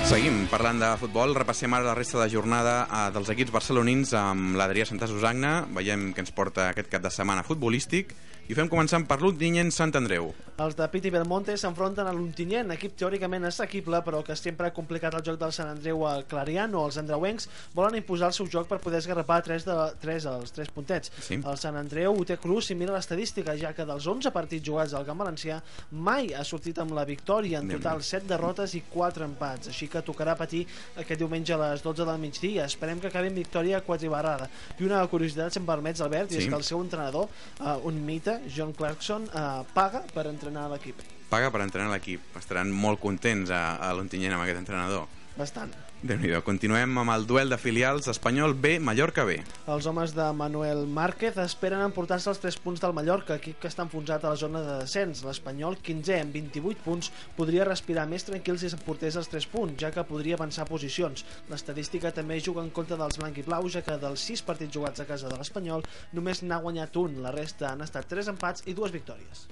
Seguim 0.08 0.46
parlant 0.48 0.78
de 0.80 0.88
futbol, 0.96 1.34
repassem 1.36 1.74
ara 1.76 1.84
la 1.90 1.94
resta 1.98 2.16
de 2.22 2.30
jornada 2.32 2.78
eh, 2.86 3.00
dels 3.12 3.28
equips 3.34 3.52
barcelonins 3.52 4.14
amb 4.16 4.56
l'Adrià 4.56 4.86
Santa 4.88 5.04
Susagna, 5.10 5.66
veiem 5.76 6.14
que 6.16 6.24
ens 6.24 6.32
porta 6.32 6.70
aquest 6.70 6.88
cap 6.88 7.04
de 7.04 7.12
setmana 7.12 7.44
futbolístic 7.44 8.16
i 8.48 8.54
ho 8.54 8.56
fem 8.56 8.72
començant 8.72 9.04
per 9.04 9.20
l'Ontinyent 9.20 9.68
Sant 9.68 9.92
Andreu. 10.00 10.32
Els 10.58 10.74
de 10.74 10.86
Piti 10.90 11.10
Belmonte 11.14 11.54
s'enfronten 11.54 12.08
a 12.10 12.10
l'Ontinyent, 12.10 12.72
equip 12.74 12.96
teòricament 12.98 13.44
assequible, 13.46 14.00
però 14.02 14.24
que 14.26 14.34
sempre 14.34 14.66
ha 14.66 14.72
complicat 14.74 15.14
el 15.14 15.22
joc 15.22 15.36
del 15.38 15.52
Sant 15.54 15.68
Andreu 15.70 16.00
a 16.10 16.16
Clarian 16.26 16.72
o 16.74 16.80
els 16.88 16.96
andreuencs 16.98 17.44
volen 17.76 17.94
imposar 18.00 18.32
el 18.32 18.34
seu 18.34 18.48
joc 18.50 18.66
per 18.66 18.80
poder 18.82 18.98
esgarrapar 18.98 19.36
3, 19.46 19.62
de, 19.68 19.76
3 20.02 20.26
als 20.26 20.50
3 20.56 20.72
puntets. 20.74 21.12
Sí. 21.22 21.38
El 21.38 21.60
Sant 21.62 21.78
Andreu 21.78 22.10
ho 22.18 22.24
té 22.26 22.34
cru 22.42 22.56
si 22.58 22.74
mira 22.74 22.90
l'estadística, 22.96 23.54
ja 23.60 23.70
que 23.76 23.86
dels 23.86 24.08
11 24.10 24.32
partits 24.34 24.66
jugats 24.66 24.96
al 24.98 25.06
Camp 25.06 25.22
Valencià 25.22 25.60
mai 25.92 26.32
ha 26.34 26.42
sortit 26.42 26.82
amb 26.82 26.96
la 26.98 27.06
victòria, 27.06 27.60
en 27.62 27.70
total 27.76 28.02
7 28.02 28.26
derrotes 28.32 28.74
i 28.74 28.82
4 28.90 29.28
empats, 29.28 29.70
així 29.70 29.86
que 29.86 30.02
tocarà 30.02 30.34
patir 30.42 30.64
aquest 30.96 31.22
diumenge 31.22 31.54
a 31.54 31.60
les 31.62 31.86
12 31.86 32.02
del 32.10 32.18
migdia. 32.18 32.66
Esperem 32.66 32.98
que 32.98 33.12
acabi 33.12 33.30
amb 33.30 33.38
victòria 33.44 33.84
quadribarrada. 33.86 34.50
I 34.80 34.90
una 34.90 35.06
curiositat, 35.06 35.54
si 35.54 35.62
em 35.62 35.70
permets, 35.70 36.02
Albert, 36.02 36.34
Sí. 36.34 36.42
és 36.42 36.48
que 36.50 36.58
el 36.58 36.66
seu 36.66 36.82
entrenador, 36.82 37.28
eh, 37.60 37.78
un 37.84 38.04
mite, 38.04 38.40
John 38.50 38.72
Clarkson, 38.74 39.30
eh, 39.32 39.62
paga 39.72 40.02
per 40.12 40.26
entrenar 40.26 40.47
l'equip. 40.50 41.04
Paga 41.28 41.50
per 41.52 41.60
entrenar 41.60 41.92
l'equip. 41.92 42.24
Estaran 42.40 42.72
molt 42.72 43.00
contents 43.00 43.50
a, 43.50 43.76
a 43.76 43.92
l'Ontinyent 43.92 44.32
amb 44.32 44.46
aquest 44.46 44.64
entrenador. 44.64 45.06
Bastant. 45.38 45.70
déu 46.02 46.18
nhi 46.18 46.30
Continuem 46.42 46.96
amb 46.98 47.12
el 47.12 47.24
duel 47.30 47.52
de 47.52 47.56
filials 47.62 48.08
Espanyol 48.10 48.54
B, 48.58 48.72
Mallorca 48.82 49.22
B. 49.28 49.36
Els 49.74 49.86
homes 49.86 50.14
de 50.16 50.24
Manuel 50.34 50.80
Márquez 50.96 51.38
esperen 51.38 51.84
emportar-se 51.84 52.30
els 52.32 52.40
3 52.42 52.58
punts 52.64 52.82
del 52.82 52.94
Mallorca, 52.96 53.36
equip 53.38 53.60
que 53.62 53.70
està 53.70 53.84
enfonsat 53.86 54.24
a 54.24 54.32
la 54.32 54.40
zona 54.40 54.64
de 54.64 54.80
descens. 54.80 55.22
L'Espanyol, 55.26 55.78
15è, 55.88 56.18
amb 56.24 56.34
28 56.34 56.82
punts, 56.86 57.12
podria 57.38 57.68
respirar 57.68 58.08
més 58.10 58.26
tranquil 58.26 58.58
si 58.58 58.72
s'emportés 58.72 59.20
els 59.22 59.30
3 59.30 59.46
punts, 59.54 59.78
ja 59.84 59.92
que 59.94 60.06
podria 60.10 60.38
avançar 60.40 60.66
posicions. 60.70 61.22
L'estadística 61.52 62.14
també 62.18 62.40
juga 62.42 62.66
en 62.66 62.74
contra 62.74 62.98
dels 62.98 63.22
blanc-i-blaus, 63.22 63.78
ja 63.78 63.86
que 63.86 64.00
dels 64.02 64.26
6 64.32 64.46
partits 64.50 64.74
jugats 64.74 64.98
a 64.98 65.06
casa 65.06 65.30
de 65.30 65.38
l'Espanyol, 65.38 65.86
només 66.18 66.42
n'ha 66.42 66.62
guanyat 66.66 66.98
un. 66.98 67.22
La 67.22 67.34
resta 67.34 67.70
han 67.70 67.86
estat 67.86 68.10
3 68.10 68.34
empats 68.34 68.66
i 68.66 68.74
2 68.74 68.98
victòries. 68.98 69.46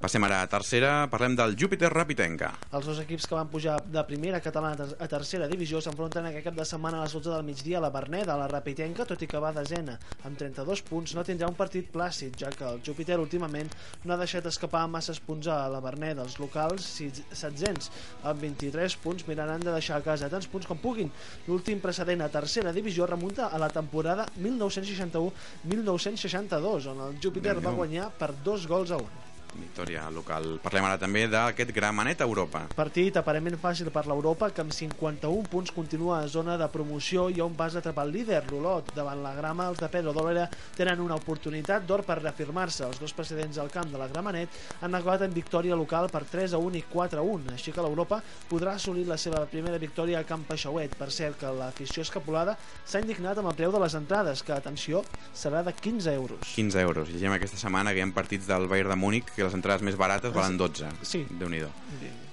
Passem 0.00 0.24
ara 0.24 0.38
a 0.40 0.46
tercera, 0.48 1.04
parlem 1.12 1.34
del 1.36 1.52
Júpiter 1.60 1.90
Rapitenca. 1.92 2.54
Els 2.72 2.86
dos 2.88 2.96
equips 3.02 3.26
que 3.28 3.36
van 3.36 3.50
pujar 3.52 3.74
de 3.84 4.00
primera 4.08 4.38
catalana 4.40 4.72
a 4.72 4.76
ter- 4.88 4.96
a 4.96 5.04
tercera 5.12 5.44
divisió 5.50 5.76
s'enfronten 5.84 6.24
aquest 6.30 6.46
cap 6.46 6.54
de 6.56 6.64
setmana 6.64 6.96
a 6.96 7.02
les 7.04 7.12
12 7.12 7.28
del 7.34 7.44
migdia 7.44 7.76
a 7.76 7.82
la 7.84 7.90
Berneda, 7.92 8.32
a 8.32 8.38
la 8.40 8.46
Rapitenca, 8.48 9.04
tot 9.04 9.20
i 9.20 9.26
que 9.28 9.36
va 9.38 9.50
desena. 9.52 9.98
Amb 10.24 10.38
32 10.40 10.80
punts 10.88 11.12
no 11.14 11.20
tindrà 11.22 11.50
un 11.52 11.58
partit 11.58 11.90
plàcid, 11.92 12.32
ja 12.40 12.48
que 12.48 12.64
el 12.64 12.80
Júpiter 12.82 13.18
últimament 13.20 13.68
no 14.04 14.14
ha 14.14 14.16
deixat 14.16 14.46
escapar 14.48 14.86
masses 14.88 15.20
punts 15.20 15.46
a 15.52 15.68
la 15.68 15.80
Berneda. 15.84 16.22
Els 16.24 16.38
locals, 16.40 16.80
sis- 16.82 17.20
setzents, 17.30 17.90
amb 18.24 18.40
23 18.40 18.96
punts, 18.96 19.26
miraran 19.28 19.60
de 19.60 19.68
deixar 19.70 19.98
a 19.98 20.02
casa 20.02 20.30
tants 20.32 20.46
punts 20.48 20.64
com 20.66 20.78
puguin. 20.78 21.12
L'últim 21.46 21.78
precedent 21.78 22.22
a 22.24 22.30
tercera 22.32 22.72
divisió 22.72 23.04
remunta 23.06 23.48
a 23.52 23.58
la 23.58 23.68
temporada 23.68 24.24
1961-1962, 24.40 26.86
on 26.88 27.00
el 27.10 27.20
Júpiter 27.20 27.60
va 27.60 27.70
guanyar 27.76 28.08
per 28.16 28.32
dos 28.42 28.64
gols 28.66 28.90
a 28.92 28.96
un. 28.96 29.28
Victòria 29.54 30.06
local. 30.10 30.58
Parlem 30.62 30.86
ara 30.86 30.98
també 31.00 31.26
d'aquest 31.30 31.72
Gramenet 31.74 32.20
a 32.20 32.28
Europa. 32.28 32.64
Partit 32.76 33.16
aparentment 33.20 33.58
fàcil 33.60 33.90
per 33.94 34.06
l'Europa, 34.06 34.50
que 34.54 34.62
amb 34.64 34.74
51 34.74 35.48
punts 35.50 35.72
continua 35.74 36.20
a 36.20 36.28
zona 36.28 36.56
de 36.60 36.68
promoció 36.72 37.28
i 37.30 37.40
on 37.40 37.54
pas 37.58 37.76
atrapar 37.76 38.06
el 38.06 38.12
líder, 38.14 38.42
l'Olot. 38.50 38.92
Davant 38.94 39.22
la 39.22 39.34
grama, 39.34 39.68
els 39.70 39.80
de 39.80 39.88
Pedro 39.92 40.14
Dolera 40.16 40.46
tenen 40.76 41.00
una 41.00 41.18
oportunitat 41.18 41.86
d'or 41.86 42.04
per 42.06 42.20
reafirmar-se. 42.20 42.84
Els 42.86 43.00
dos 43.00 43.14
precedents 43.16 43.58
al 43.58 43.70
camp 43.70 43.90
de 43.92 43.98
la 44.00 44.08
Gramenet 44.08 44.60
han 44.80 44.94
acabat 44.94 45.26
en 45.26 45.34
victòria 45.34 45.78
local 45.78 46.10
per 46.12 46.24
3 46.30 46.54
a 46.54 46.62
1 46.62 46.80
i 46.80 46.84
4 46.92 47.20
a 47.20 47.26
1, 47.26 47.54
així 47.56 47.74
que 47.74 47.84
l'Europa 47.84 48.20
podrà 48.50 48.76
assolir 48.78 49.06
la 49.08 49.18
seva 49.18 49.44
primera 49.50 49.78
victòria 49.78 50.20
a 50.20 50.26
Camp 50.28 50.46
Peixauet. 50.48 50.96
Per 51.00 51.10
cert, 51.10 51.38
que 51.40 51.52
l'afició 51.54 52.04
escapulada 52.06 52.56
s'ha 52.84 53.02
indignat 53.02 53.38
amb 53.38 53.50
el 53.50 53.58
preu 53.58 53.72
de 53.72 53.82
les 53.82 53.96
entrades, 53.98 54.42
que, 54.42 54.52
atenció, 54.52 55.04
serà 55.34 55.64
de 55.66 55.72
15 55.72 56.14
euros. 56.14 56.54
15 56.54 56.80
euros. 56.80 57.10
Llegim 57.10 57.32
aquesta 57.34 57.58
setmana 57.60 57.94
que 57.94 58.02
hi 58.02 58.04
ha 58.04 58.10
partits 58.14 58.48
del 58.48 58.68
Bayern 58.68 58.90
de 58.94 58.98
Múnich 59.00 59.30
que 59.40 59.48
les 59.48 59.56
entrades 59.56 59.84
més 59.86 59.96
barates 60.00 60.34
valen 60.36 60.58
12. 60.60 60.90
Sí. 61.02 61.24
Déu-n'hi-do. 61.40 61.72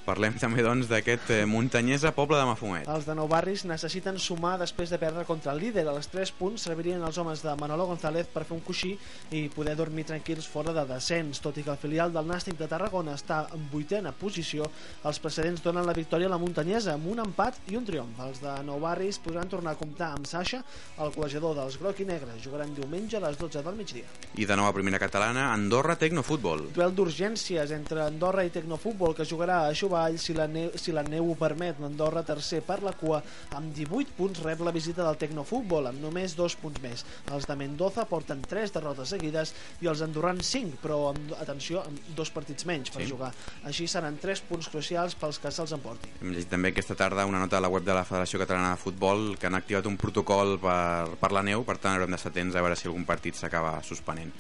Parlem 0.08 0.38
també, 0.39 0.63
doncs, 0.63 0.88
d'aquest 0.88 1.32
eh, 1.36 1.41
muntanyesa 1.43 2.13
poble 2.15 2.38
de 2.39 2.46
Mafumet. 2.48 2.86
Els 2.88 3.04
de 3.04 3.13
Nou 3.17 3.28
Barris 3.28 3.65
necessiten 3.67 4.15
sumar 4.24 4.54
després 4.62 4.88
de 4.93 5.00
perdre 5.02 5.26
contra 5.28 5.52
el 5.52 5.60
líder. 5.60 5.84
A 5.84 5.96
les 5.98 6.08
3 6.08 6.32
punts 6.38 6.63
servirien 6.63 7.02
els 7.04 7.17
homes 7.20 7.41
de 7.43 7.56
Manolo 7.60 7.89
González 7.89 8.30
per 8.32 8.46
fer 8.48 8.56
un 8.56 8.62
coixí 8.63 8.93
i 9.36 9.41
poder 9.52 9.74
dormir 9.76 10.06
tranquils 10.08 10.48
fora 10.48 10.72
de 10.72 10.86
descens. 10.88 11.41
Tot 11.43 11.60
i 11.60 11.65
que 11.65 11.74
el 11.74 11.82
filial 11.82 12.13
del 12.15 12.30
Nàstic 12.30 12.56
de 12.56 12.70
Tarragona 12.72 13.17
està 13.20 13.41
en 13.52 13.65
vuitena 13.74 14.13
posició, 14.15 14.70
els 15.04 15.20
precedents 15.20 15.65
donen 15.65 15.84
la 15.84 15.98
victòria 15.98 16.32
a 16.32 16.34
la 16.38 16.39
muntanyesa 16.39 16.96
amb 16.96 17.12
un 17.12 17.20
empat 17.26 17.60
i 17.67 17.76
un 17.76 17.84
triomf. 17.84 18.24
Els 18.30 18.39
de 18.46 18.56
Nou 18.70 18.80
Barris 18.86 19.20
podran 19.20 19.52
tornar 19.52 19.76
a 19.76 19.82
comptar 19.82 20.13
amb 20.15 20.32
Sasha, 20.32 20.62
el 21.04 21.12
col·legiador 21.17 21.60
dels 21.60 21.76
groc 21.84 22.00
i 22.00 22.08
negre. 22.08 22.39
Jugaran 22.46 22.72
diumenge 22.80 23.20
a 23.20 23.26
les 23.28 23.36
12 23.43 23.65
del 23.67 23.76
migdia. 23.76 24.08
I 24.39 24.48
de 24.48 24.56
nou 24.56 24.72
a 24.72 24.74
primera 24.80 25.04
catalana, 25.04 25.50
Andorra 25.52 26.00
Tecnofutbol. 26.00 26.70
Duel 26.80 26.96
d'urgències 26.96 27.76
entre 27.76 28.08
Andorra 28.08 28.48
i 28.48 28.56
Tecnofutbol 28.56 29.20
que 29.20 29.28
jugarà 29.28 29.65
a 29.67 29.76
Xuball 29.98 30.18
si 30.22 30.34
la, 30.34 30.46
neu, 30.48 30.70
si 30.78 30.92
la 30.94 31.02
neu 31.04 31.32
ho 31.32 31.36
permet. 31.38 31.80
L'Andorra 31.82 32.22
tercer 32.26 32.62
per 32.66 32.82
la 32.86 32.94
cua 32.98 33.22
amb 33.58 33.74
18 33.76 34.14
punts 34.18 34.42
rep 34.46 34.62
la 34.66 34.72
visita 34.76 35.04
del 35.06 35.18
Tecnofutbol 35.18 35.90
amb 35.90 36.02
només 36.04 36.36
dos 36.38 36.56
punts 36.60 36.82
més. 36.84 37.04
Els 37.34 37.48
de 37.50 37.56
Mendoza 37.58 38.06
porten 38.10 38.42
3 38.46 38.74
derrotes 38.76 39.10
seguides 39.16 39.54
i 39.82 39.90
els 39.90 40.02
andorrans 40.06 40.46
5, 40.54 40.78
però 40.84 41.00
amb, 41.14 41.34
atenció, 41.42 41.82
amb 41.88 42.14
dos 42.18 42.32
partits 42.32 42.66
menys 42.70 42.92
per 42.94 43.02
Sí. 43.04 43.10
jugar. 43.10 43.34
Així 43.64 43.88
seran 43.88 44.18
3 44.22 44.42
punts 44.42 44.70
crucials 44.70 45.16
pels 45.16 45.40
que 45.40 45.52
se'ls 45.52 45.74
emporti. 45.74 46.10
Hem 46.22 46.32
llegit 46.34 46.50
també 46.50 46.70
aquesta 46.74 46.96
tarda 46.96 47.26
una 47.26 47.40
nota 47.40 47.58
a 47.58 47.62
la 47.62 47.70
web 47.70 47.84
de 47.84 47.94
la 47.94 48.06
Federació 48.06 48.40
Catalana 48.40 48.72
de 48.72 48.78
Futbol 48.82 49.38
que 49.38 49.48
han 49.48 49.56
activat 49.56 49.86
un 49.88 49.98
protocol 49.98 50.58
per, 50.60 51.16
per 51.20 51.32
la 51.32 51.44
neu, 51.44 51.64
per 51.64 51.78
tant 51.78 51.96
haurem 51.96 52.12
d'estar 52.12 52.32
atents 52.32 52.56
a 52.56 52.62
veure 52.62 52.76
si 52.76 52.88
algun 52.88 53.06
partit 53.06 53.36
s'acaba 53.36 53.82
suspenent. 53.84 54.34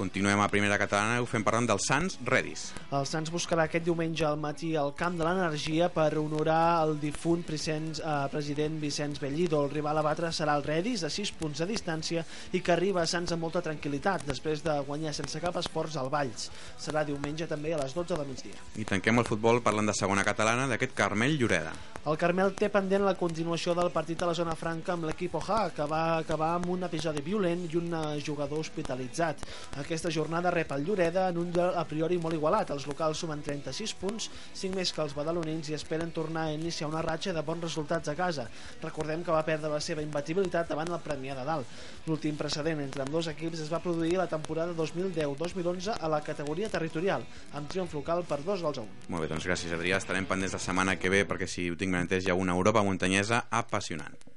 Continuem 0.00 0.40
a 0.40 0.48
primera 0.48 0.78
catalana 0.80 1.18
i 1.18 1.20
ho 1.20 1.26
fem 1.28 1.42
parlant 1.44 1.66
del 1.68 1.80
Sants 1.84 2.14
Redis. 2.24 2.70
El 2.96 3.04
Sants 3.04 3.28
buscarà 3.34 3.66
aquest 3.66 3.84
diumenge 3.84 4.24
al 4.24 4.38
matí 4.40 4.70
al 4.80 4.94
Camp 4.96 5.18
de 5.18 5.26
l'Energia 5.26 5.90
per 5.92 6.14
honorar 6.16 6.86
el 6.86 6.94
difunt 7.02 7.42
Vicenç, 7.44 8.00
eh, 8.00 8.14
president 8.32 8.80
Vicenç 8.80 9.20
Bellido. 9.20 9.60
El 9.60 9.74
rival 9.74 10.00
a 10.00 10.06
batre 10.06 10.32
serà 10.32 10.56
el 10.56 10.64
Redis, 10.64 11.04
a 11.04 11.10
6 11.12 11.34
punts 11.36 11.60
de 11.60 11.68
distància, 11.68 12.24
i 12.56 12.62
que 12.64 12.72
arriba 12.72 13.02
a 13.02 13.06
Sants 13.06 13.36
amb 13.36 13.44
molta 13.44 13.60
tranquil·litat, 13.60 14.24
després 14.24 14.64
de 14.64 14.78
guanyar 14.88 15.12
sense 15.12 15.38
cap 15.44 15.60
esforç 15.60 16.00
al 16.00 16.08
Valls. 16.08 16.48
Serà 16.80 17.04
diumenge 17.04 17.46
també 17.46 17.74
a 17.74 17.84
les 17.84 17.92
12 17.92 18.16
del 18.16 18.26
migdia. 18.32 18.56
I 18.80 18.88
tanquem 18.88 19.20
el 19.20 19.28
futbol 19.28 19.60
parlant 19.60 19.92
de 19.92 20.00
segona 20.00 20.24
catalana 20.24 20.64
d'aquest 20.66 20.96
Carmel 20.96 21.36
Lloreda. 21.36 21.76
El 22.08 22.16
Carmel 22.16 22.54
té 22.56 22.70
pendent 22.72 23.02
la 23.04 23.12
continuació 23.12 23.74
del 23.76 23.90
partit 23.92 24.22
a 24.22 24.28
la 24.30 24.32
zona 24.32 24.54
franca 24.56 24.94
amb 24.94 25.04
l'equip 25.04 25.34
Oja, 25.36 25.66
que 25.76 25.84
va 25.84 26.16
acabar 26.22 26.54
amb 26.56 26.70
un 26.72 26.86
episodi 26.86 27.20
violent 27.20 27.66
i 27.68 27.76
un 27.76 27.92
eh, 27.92 28.20
jugador 28.24 28.62
hospitalitzat. 28.64 29.44
Aquesta 29.90 30.12
jornada 30.14 30.52
rep 30.54 30.70
el 30.70 30.84
Lloreda 30.86 31.24
en 31.32 31.38
un 31.40 31.48
duel 31.50 31.74
a 31.74 31.82
priori 31.82 32.14
molt 32.22 32.36
igualat. 32.36 32.68
Els 32.70 32.84
locals 32.86 33.18
sumen 33.24 33.40
36 33.42 33.94
punts, 33.98 34.28
5 34.60 34.78
més 34.78 34.92
que 34.94 35.02
els 35.02 35.16
badalonins 35.18 35.66
i 35.66 35.74
esperen 35.74 36.12
tornar 36.14 36.44
a 36.46 36.52
iniciar 36.54 36.86
una 36.86 37.02
ratxa 37.02 37.34
de 37.34 37.42
bons 37.42 37.66
resultats 37.66 38.12
a 38.12 38.14
casa. 38.14 38.44
Recordem 38.84 39.24
que 39.26 39.34
va 39.34 39.42
perdre 39.42 39.72
la 39.72 39.82
seva 39.82 40.06
imbatibilitat 40.06 40.70
davant 40.70 40.94
el 40.94 41.02
Premià 41.02 41.34
de 41.34 41.48
Dalt. 41.48 41.74
L'últim 42.06 42.38
precedent 42.38 42.84
entre 42.86 43.02
amb 43.02 43.10
dos 43.18 43.32
equips 43.34 43.66
es 43.66 43.74
va 43.74 43.82
produir 43.82 44.14
la 44.14 44.30
temporada 44.30 44.78
2010-2011 44.78 45.98
a 45.98 46.14
la 46.14 46.22
categoria 46.22 46.70
territorial, 46.70 47.26
amb 47.58 47.74
triomf 47.74 47.98
local 47.98 48.22
per 48.30 48.44
dos 48.46 48.62
gols 48.62 48.78
a 48.78 48.86
un. 48.86 48.96
Molt 49.08 49.26
bé, 49.26 49.34
doncs 49.34 49.50
gràcies 49.50 49.74
Adrià, 49.74 49.98
estarem 49.98 50.30
pendents 50.30 50.54
la 50.54 50.62
setmana 50.62 51.00
que 51.02 51.10
ve 51.10 51.26
perquè 51.26 51.50
si 51.50 51.66
ho 51.66 51.74
tinc 51.74 51.90
ben 51.90 52.06
entès 52.06 52.22
hi 52.22 52.30
ha 52.30 52.38
una 52.38 52.54
Europa 52.54 52.86
muntanyesa 52.86 53.48
apassionant. 53.50 54.29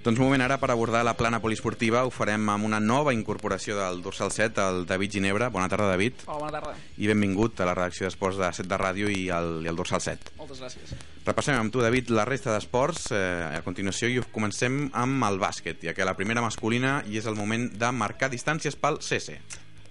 Doncs 0.00 0.16
moment 0.16 0.40
ara 0.40 0.56
per 0.56 0.70
abordar 0.72 1.02
la 1.04 1.12
plana 1.12 1.42
poliesportiva 1.44 2.06
ho 2.08 2.10
farem 2.14 2.46
amb 2.48 2.64
una 2.64 2.78
nova 2.80 3.12
incorporació 3.12 3.74
del 3.76 3.98
Dorsal 4.00 4.30
7, 4.32 4.62
el 4.64 4.86
David 4.88 5.18
Ginebra. 5.18 5.50
Bona 5.52 5.68
tarda, 5.68 5.90
David. 5.90 6.22
Hola, 6.24 6.38
bona 6.38 6.54
tarda. 6.54 6.72
I 6.96 7.10
benvingut 7.10 7.60
a 7.60 7.66
la 7.68 7.74
redacció 7.76 8.08
d'Esports 8.08 8.38
de 8.40 8.48
7 8.48 8.70
de 8.70 8.78
Ràdio 8.80 9.10
i 9.12 9.26
al, 9.28 9.58
i 9.60 9.68
al 9.68 9.76
Dorsal 9.76 10.00
7. 10.00 10.32
Moltes 10.38 10.64
gràcies. 10.64 10.94
Repassem 11.26 11.60
amb 11.60 11.68
tu, 11.68 11.84
David, 11.84 12.08
la 12.16 12.24
resta 12.24 12.54
d'esports 12.54 13.10
eh, 13.12 13.20
a 13.58 13.60
continuació 13.60 14.08
i 14.08 14.16
comencem 14.32 14.86
amb 14.96 15.28
el 15.28 15.36
bàsquet, 15.42 15.84
ja 15.84 15.92
que 15.92 16.08
la 16.08 16.16
primera 16.16 16.40
masculina 16.40 17.02
i 17.04 17.20
és 17.20 17.28
el 17.28 17.36
moment 17.36 17.68
de 17.68 17.92
marcar 17.92 18.32
distàncies 18.32 18.80
pel 18.80 19.02
CC. 19.04 19.36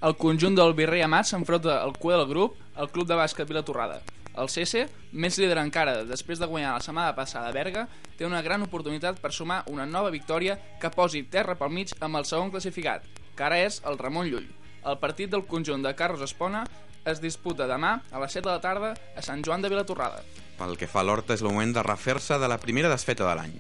El 0.02 0.18
conjunt 0.18 0.58
del 0.58 0.74
Virrei 0.74 1.06
Amat 1.06 1.30
s'enfronta 1.30 1.84
al 1.84 1.94
cue 2.02 2.18
del 2.18 2.26
grup, 2.26 2.58
el 2.82 2.90
club 2.90 3.06
de 3.06 3.20
bàsquet 3.20 3.46
Vilatorrada. 3.46 4.02
El 4.40 4.48
CC, 4.48 4.86
més 5.12 5.36
líder 5.42 5.58
encara 5.60 6.06
després 6.08 6.40
de 6.40 6.48
guanyar 6.48 6.78
la 6.78 6.84
setmana 6.84 7.12
passada 7.16 7.50
a 7.50 7.56
Berga, 7.56 7.88
té 8.16 8.24
una 8.28 8.40
gran 8.46 8.64
oportunitat 8.64 9.18
per 9.20 9.34
sumar 9.36 9.66
una 9.68 9.86
nova 9.86 10.12
victòria 10.14 10.56
que 10.80 10.92
posi 10.94 11.26
terra 11.28 11.58
pel 11.60 11.74
mig 11.76 11.92
amb 12.00 12.16
el 12.16 12.28
segon 12.30 12.54
classificat, 12.54 13.04
que 13.36 13.44
ara 13.44 13.58
és 13.60 13.82
el 13.90 14.00
Ramon 14.00 14.30
Llull. 14.30 14.48
El 14.88 14.96
partit 15.02 15.32
del 15.34 15.44
conjunt 15.44 15.84
de 15.84 15.92
Carlos 15.96 16.24
Espona 16.24 16.64
es 17.10 17.20
disputa 17.20 17.68
demà 17.68 17.98
a 18.12 18.22
les 18.24 18.38
7 18.38 18.46
de 18.46 18.54
la 18.54 18.64
tarda 18.64 18.94
a 18.96 19.24
Sant 19.26 19.44
Joan 19.44 19.66
de 19.66 19.72
Vilatorrada. 19.74 20.22
Pel 20.60 20.78
que 20.80 20.88
fa 20.88 21.02
a 21.02 21.08
l'Horta, 21.08 21.36
és 21.36 21.44
el 21.44 21.52
moment 21.52 21.74
de 21.76 21.84
refer-se 21.84 22.40
de 22.40 22.48
la 22.52 22.60
primera 22.64 22.92
desfeta 22.92 23.28
de 23.28 23.36
l'any. 23.40 23.58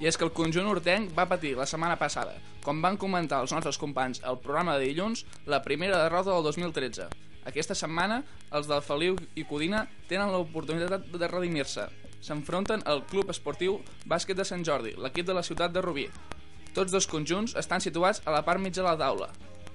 I 0.00 0.06
és 0.08 0.16
que 0.16 0.24
el 0.24 0.32
conjunt 0.36 0.68
hortenc 0.70 1.10
va 1.16 1.28
patir 1.28 1.56
la 1.58 1.66
setmana 1.68 1.98
passada, 1.98 2.38
com 2.62 2.78
van 2.82 2.96
comentar 3.00 3.42
els 3.42 3.52
nostres 3.56 3.78
companys 3.82 4.22
al 4.22 4.38
programa 4.38 4.78
de 4.78 4.86
dilluns, 4.86 5.26
la 5.46 5.60
primera 5.66 5.98
derrota 6.04 6.30
del 6.30 6.46
2013. 6.46 7.10
Aquesta 7.48 7.74
setmana, 7.74 8.20
els 8.52 8.68
del 8.68 8.82
Feliu 8.84 9.16
i 9.34 9.46
Codina 9.48 9.86
tenen 10.08 10.32
l'oportunitat 10.32 11.06
de 11.08 11.28
redimir-se. 11.28 11.86
S'enfronten 12.20 12.82
al 12.84 13.06
Club 13.08 13.30
Esportiu 13.32 13.78
Bàsquet 14.04 14.36
de 14.36 14.44
Sant 14.44 14.64
Jordi, 14.66 14.92
l'equip 15.00 15.26
de 15.26 15.36
la 15.36 15.44
ciutat 15.46 15.72
de 15.72 15.80
Rubí. 15.80 16.08
Tots 16.76 16.92
dos 16.92 17.08
conjunts 17.10 17.56
estan 17.58 17.80
situats 17.80 18.20
a 18.26 18.34
la 18.34 18.44
part 18.44 18.60
mitja 18.60 18.82
de 18.82 18.90
la 18.90 18.98
taula. 19.00 19.30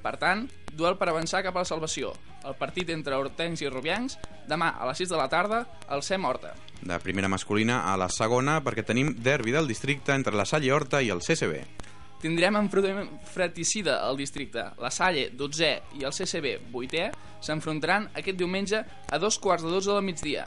Per 0.06 0.14
tant, 0.22 0.46
duel 0.78 1.00
per 1.00 1.10
avançar 1.10 1.42
cap 1.42 1.56
a 1.58 1.64
la 1.64 1.68
salvació. 1.68 2.12
El 2.46 2.54
partit 2.60 2.92
entre 2.94 3.18
hortencs 3.18 3.64
i 3.66 3.72
rubiancs, 3.72 4.20
demà 4.46 4.76
a 4.78 4.86
les 4.86 5.02
6 5.02 5.10
de 5.10 5.18
la 5.18 5.26
tarda, 5.32 5.64
al 5.90 6.06
CEM 6.06 6.28
Horta. 6.30 6.54
De 6.86 7.00
primera 7.02 7.32
masculina 7.32 7.80
a 7.90 7.96
la 7.98 8.12
segona, 8.14 8.60
perquè 8.62 8.86
tenim 8.86 9.16
derbi 9.26 9.56
del 9.56 9.68
districte 9.68 10.14
entre 10.14 10.38
la 10.38 10.46
Salle 10.46 10.70
Horta 10.76 11.02
i 11.02 11.10
el 11.10 11.26
CCB. 11.26 11.64
Tindrem 12.22 12.56
enfrontament 12.58 13.10
fratricida 13.30 14.00
al 14.06 14.18
districte. 14.18 14.64
La 14.82 14.90
Salle, 14.90 15.30
12è, 15.36 15.74
i 16.00 16.06
el 16.08 16.14
CCB, 16.16 16.72
8è, 16.72 17.10
s'enfrontaran 17.44 18.10
aquest 18.14 18.40
diumenge 18.40 18.82
a 18.86 19.20
dos 19.22 19.38
quarts 19.40 19.66
de 19.66 19.74
12 19.74 19.92
del 19.92 20.06
migdia. 20.06 20.46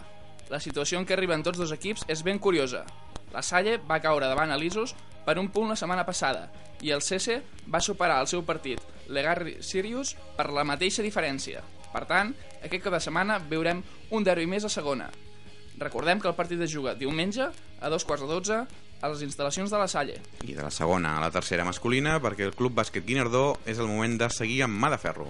La 0.48 0.61
situació 0.64 0.98
en 0.98 1.04
què 1.07 1.14
arriben 1.14 1.44
tots 1.44 1.61
dos 1.61 1.74
equips 1.76 2.07
és 2.09 2.24
ben 2.24 2.40
curiosa. 2.40 2.87
La 3.35 3.44
Salle 3.44 3.76
va 3.85 4.00
caure 4.00 4.26
davant 4.26 4.54
Elisos 4.54 4.94
per 5.26 5.37
un 5.38 5.50
punt 5.52 5.68
la 5.68 5.76
setmana 5.76 6.07
passada 6.09 6.48
i 6.81 6.92
el 6.94 7.02
CC 7.04 7.42
va 7.68 7.83
superar 7.85 8.20
el 8.22 8.28
seu 8.31 8.44
partit, 8.46 8.81
l'Egarri 9.12 9.59
Sirius, 9.61 10.14
per 10.37 10.48
la 10.54 10.64
mateixa 10.64 11.04
diferència. 11.04 11.62
Per 11.92 12.04
tant, 12.09 12.33
aquest 12.62 12.85
cap 12.85 12.94
de 12.94 13.00
setmana 13.02 13.38
veurem 13.50 13.83
un 14.14 14.24
derbi 14.24 14.46
més 14.48 14.64
a 14.64 14.72
segona. 14.72 15.09
Recordem 15.78 16.20
que 16.20 16.28
el 16.31 16.37
partit 16.38 16.61
es 16.64 16.72
juga 16.72 16.96
diumenge 16.98 17.48
a 17.48 17.90
dos 17.92 18.04
quarts 18.04 18.24
de 18.24 18.31
12 18.33 18.62
a 19.00 19.11
les 19.12 19.22
instal·lacions 19.22 19.70
de 19.70 19.78
la 19.78 19.88
Salle. 19.88 20.18
I 20.44 20.54
de 20.54 20.62
la 20.62 20.72
segona 20.74 21.16
a 21.16 21.22
la 21.22 21.30
tercera 21.30 21.64
masculina, 21.64 22.18
perquè 22.22 22.46
el 22.46 22.54
Club 22.58 22.74
Bàsquet 22.78 23.06
Guinardó 23.06 23.58
és 23.66 23.78
el 23.78 23.90
moment 23.90 24.18
de 24.18 24.30
seguir 24.34 24.62
amb 24.66 24.78
mà 24.80 24.90
de 24.90 24.98
ferro. 24.98 25.28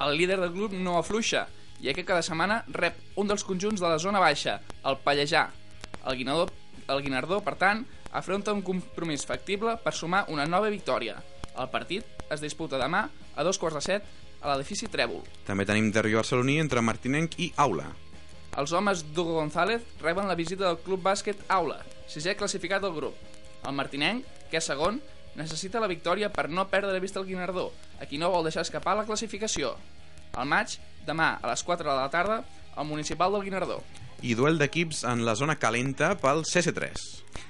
El 0.00 0.16
líder 0.16 0.40
del 0.40 0.54
grup 0.54 0.72
no 0.72 0.96
afluixa 0.98 1.46
i 1.80 1.90
aquest 1.90 2.08
cada 2.08 2.24
setmana 2.24 2.62
rep 2.72 2.96
un 3.20 3.28
dels 3.28 3.44
conjunts 3.44 3.80
de 3.80 3.88
la 3.88 3.98
zona 3.98 4.20
baixa, 4.20 4.60
el 4.84 4.98
Pallejà. 5.04 5.48
El 6.06 6.16
Guinardó, 6.16 6.48
el 6.88 7.02
Guinardó, 7.04 7.40
per 7.44 7.56
tant, 7.60 7.84
afronta 8.12 8.54
un 8.56 8.62
compromís 8.64 9.26
factible 9.26 9.76
per 9.84 9.94
sumar 9.94 10.24
una 10.28 10.46
nova 10.48 10.72
victòria. 10.72 11.20
El 11.56 11.68
partit 11.72 12.04
es 12.30 12.40
disputa 12.40 12.80
demà 12.80 13.06
a 13.36 13.44
dos 13.44 13.58
quarts 13.58 13.78
de 13.78 13.84
set 13.84 14.08
a 14.40 14.52
l'edifici 14.52 14.88
Trèvol. 14.88 15.22
També 15.46 15.66
tenim 15.68 15.90
derbi 15.92 16.16
barceloní 16.16 16.58
entre 16.62 16.80
Martinenc 16.80 17.36
i 17.38 17.50
Aula. 17.60 17.90
Els 18.58 18.72
homes 18.74 19.04
d'Hugo 19.14 19.36
González 19.38 19.84
reben 20.00 20.28
la 20.28 20.34
visita 20.34 20.66
del 20.66 20.80
Club 20.82 21.04
Bàsquet 21.04 21.44
Aula, 21.48 21.78
sisè 22.10 22.34
classificat 22.36 22.82
del 22.82 22.94
grup. 22.96 23.16
El 23.66 23.76
martinenc, 23.76 24.26
que 24.50 24.58
és 24.58 24.66
segon, 24.66 24.98
necessita 25.38 25.80
la 25.80 25.88
victòria 25.90 26.30
per 26.34 26.48
no 26.50 26.66
perdre 26.68 26.92
de 26.92 27.00
vista 27.00 27.20
el 27.20 27.26
Guinardó, 27.28 27.70
a 28.00 28.06
qui 28.10 28.18
no 28.18 28.30
vol 28.32 28.44
deixar 28.48 28.64
escapar 28.66 28.96
la 28.98 29.06
classificació. 29.06 29.76
El 30.38 30.46
maig, 30.50 30.76
demà 31.06 31.36
a 31.40 31.50
les 31.50 31.62
4 31.66 31.86
de 31.88 31.96
la 31.96 32.10
tarda, 32.10 32.42
al 32.76 32.86
municipal 32.86 33.32
del 33.32 33.42
Guinardó. 33.46 33.80
i 34.22 34.34
duel 34.36 34.58
d'equips 34.60 35.04
en 35.08 35.22
la 35.24 35.32
zona 35.34 35.54
calenta 35.56 36.10
pel 36.20 36.42
CC3. 36.44 36.92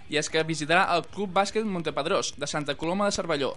I 0.09 0.19
és 0.21 0.29
que 0.31 0.45
visitarà 0.47 0.85
el 0.95 1.03
Club 1.11 1.33
Bàsquet 1.35 1.65
Montepedrós, 1.67 2.35
de 2.39 2.47
Santa 2.47 2.77
Coloma 2.79 3.09
de 3.09 3.13
Cervelló. 3.17 3.57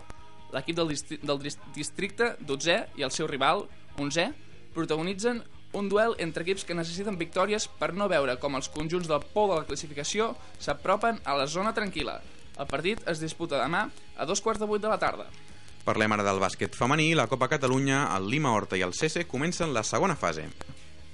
L'equip 0.51 0.75
del, 0.79 0.87
distri 0.89 1.19
del 1.21 1.37
dist- 1.37 1.61
districte 1.75 2.31
12è 2.41 2.87
i 2.97 3.03
el 3.05 3.11
seu 3.11 3.27
rival, 3.29 3.67
11è, 4.01 4.31
protagonitzen 4.73 5.43
un 5.73 5.89
duel 5.89 6.15
entre 6.21 6.45
equips 6.45 6.63
que 6.65 6.77
necessiten 6.77 7.17
victòries 7.17 7.67
per 7.79 7.91
no 7.97 8.07
veure 8.09 8.37
com 8.39 8.55
els 8.55 8.69
conjunts 8.73 9.09
del 9.09 9.25
pou 9.33 9.49
de 9.49 9.59
la 9.59 9.67
classificació 9.67 10.31
s'apropen 10.61 11.19
a 11.25 11.35
la 11.37 11.47
zona 11.49 11.73
tranquil·la. 11.73 12.19
El 12.61 12.69
partit 12.69 13.01
es 13.09 13.19
disputa 13.19 13.57
demà 13.57 13.87
a 13.89 14.27
dos 14.29 14.41
quarts 14.41 14.61
de 14.61 14.69
vuit 14.69 14.81
de 14.81 14.91
la 14.91 14.99
tarda. 15.01 15.25
Parlem 15.83 16.13
ara 16.15 16.23
del 16.23 16.39
bàsquet 16.39 16.77
femení. 16.77 17.09
La 17.17 17.27
Copa 17.27 17.49
Catalunya, 17.51 18.05
el 18.15 18.29
Lima 18.31 18.53
Horta 18.53 18.77
i 18.79 18.85
el 18.85 18.93
CC 18.93 19.25
comencen 19.27 19.73
la 19.73 19.83
segona 19.83 20.15
fase. 20.15 20.45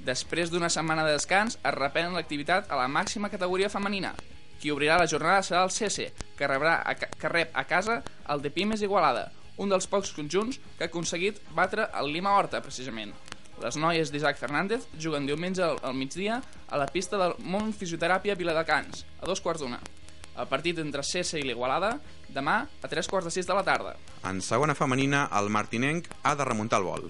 Després 0.05 0.51
d'una 0.51 0.69
setmana 0.69 1.05
de 1.07 1.15
descans, 1.15 1.57
es 1.57 1.75
reprèn 1.75 2.13
l'activitat 2.13 2.69
a 2.69 2.77
la 2.77 2.87
màxima 2.91 3.31
categoria 3.31 3.71
femenina. 3.71 4.13
Qui 4.59 4.71
obrirà 4.75 4.99
la 4.99 5.07
jornada 5.07 5.41
serà 5.41 5.63
el 5.63 5.71
CC, 5.71 6.11
que, 6.37 6.47
rebrà 6.47 6.81
a, 6.83 6.95
que 6.99 7.31
rep 7.31 7.55
a 7.55 7.63
casa 7.63 8.01
el 8.29 8.43
de 8.43 8.51
Pimes 8.51 8.83
Igualada, 8.83 9.29
un 9.57 9.71
dels 9.71 9.87
pocs 9.87 10.11
conjunts 10.15 10.59
que 10.77 10.85
ha 10.85 10.91
aconseguit 10.91 11.39
batre 11.55 11.87
el 11.99 12.13
Lima 12.13 12.35
Horta, 12.35 12.61
precisament. 12.63 13.15
Les 13.59 13.75
noies 13.75 14.11
d'Isaac 14.11 14.37
Fernández 14.39 14.85
juguen 14.95 15.25
diumenge 15.27 15.63
al, 15.65 15.79
al 15.83 15.95
migdia 15.95 16.39
a 16.69 16.77
la 16.79 16.87
pista 16.87 17.17
del 17.19 17.33
Mont 17.43 17.73
Fisioteràpia 17.75 18.37
Viladecans, 18.39 19.03
a 19.19 19.27
dos 19.27 19.41
quarts 19.43 19.59
d'una. 19.63 19.79
El 20.39 20.47
partit 20.47 20.77
entre 20.79 21.03
CC 21.03 21.41
i 21.41 21.43
l'Igualada, 21.43 21.97
demà 22.31 22.61
a 22.63 22.91
tres 22.91 23.09
quarts 23.11 23.27
de 23.27 23.33
sis 23.35 23.47
de 23.49 23.57
la 23.57 23.65
tarda. 23.67 23.97
En 24.29 24.39
segona 24.39 24.77
femenina, 24.77 25.25
el 25.35 25.49
martinenc 25.51 26.07
ha 26.23 26.35
de 26.39 26.47
remuntar 26.47 26.79
el 26.79 26.87
vol. 26.87 27.09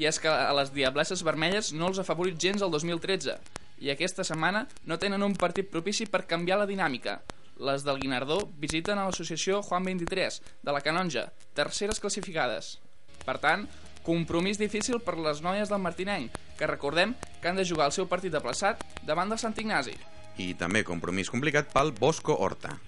I 0.00 0.06
és 0.08 0.20
que 0.22 0.30
a 0.32 0.54
les 0.56 0.72
Diablesses 0.72 1.20
Vermelles 1.26 1.74
no 1.76 1.90
els 1.90 2.00
ha 2.00 2.06
favorit 2.08 2.38
gens 2.40 2.64
el 2.64 2.72
2013 2.72 3.36
i 3.84 3.92
aquesta 3.92 4.24
setmana 4.24 4.64
no 4.88 4.98
tenen 5.00 5.24
un 5.24 5.36
partit 5.36 5.68
propici 5.68 6.06
per 6.08 6.24
canviar 6.30 6.60
la 6.60 6.68
dinàmica. 6.68 7.18
Les 7.60 7.84
del 7.84 8.00
Guinardó 8.00 8.46
visiten 8.60 8.96
a 8.96 9.04
l'associació 9.04 9.60
Juan 9.66 9.84
23 9.84 10.40
de 10.64 10.72
la 10.72 10.80
Canonja, 10.80 11.26
terceres 11.52 12.00
classificades. 12.00 12.78
Per 13.26 13.36
tant, 13.42 13.66
compromís 14.06 14.58
difícil 14.58 15.00
per 15.04 15.16
les 15.18 15.42
noies 15.44 15.68
del 15.68 15.82
Martinenc, 15.82 16.36
que 16.58 16.68
recordem 16.68 17.14
que 17.40 17.48
han 17.48 17.56
de 17.56 17.66
jugar 17.66 17.90
el 17.90 17.96
seu 17.96 18.08
partit 18.08 18.34
aplaçat 18.34 18.82
davant 19.06 19.28
del 19.28 19.40
Sant 19.40 19.56
Ignasi. 19.58 19.96
I 20.40 20.54
també 20.54 20.84
compromís 20.86 21.30
complicat 21.30 21.72
pel 21.72 21.92
Bosco 21.92 22.36
Horta. 22.38 22.78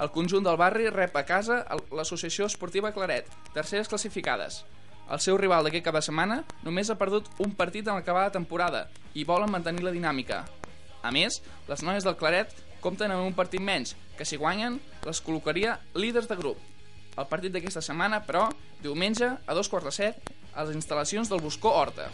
El 0.00 0.10
conjunt 0.14 0.44
del 0.46 0.56
barri 0.56 0.88
rep 0.88 1.16
a 1.16 1.24
casa 1.28 1.62
l'associació 1.92 2.46
esportiva 2.48 2.92
Claret, 2.94 3.28
terceres 3.52 3.90
classificades. 3.90 4.62
El 5.04 5.20
seu 5.20 5.36
rival 5.36 5.66
d'aquest 5.66 5.84
cap 5.84 5.98
de 5.98 6.04
setmana 6.04 6.38
només 6.64 6.88
ha 6.88 6.96
perdut 7.00 7.28
un 7.44 7.52
partit 7.52 7.88
en 7.88 7.98
l'acabada 7.98 8.32
temporada 8.32 8.86
i 9.12 9.26
volen 9.28 9.52
mantenir 9.52 9.84
la 9.84 9.92
dinàmica. 9.92 10.44
A 11.04 11.10
més, 11.12 11.42
les 11.68 11.82
noies 11.84 12.06
del 12.06 12.16
Claret 12.16 12.54
compten 12.80 13.12
amb 13.12 13.26
un 13.26 13.36
partit 13.36 13.60
menys, 13.60 13.92
que 14.16 14.24
si 14.24 14.40
guanyen 14.40 14.78
les 15.04 15.20
col·locaria 15.24 15.76
líders 15.94 16.30
de 16.30 16.38
grup. 16.40 16.56
El 17.14 17.28
partit 17.30 17.52
d'aquesta 17.52 17.82
setmana, 17.84 18.22
però, 18.24 18.48
diumenge, 18.82 19.28
a 19.46 19.54
dos 19.54 19.68
quarts 19.68 19.90
de 19.90 19.92
set, 19.92 20.32
a 20.54 20.64
les 20.64 20.76
instal·lacions 20.78 21.30
del 21.30 21.42
Boscó 21.42 21.74
Horta. 21.74 22.08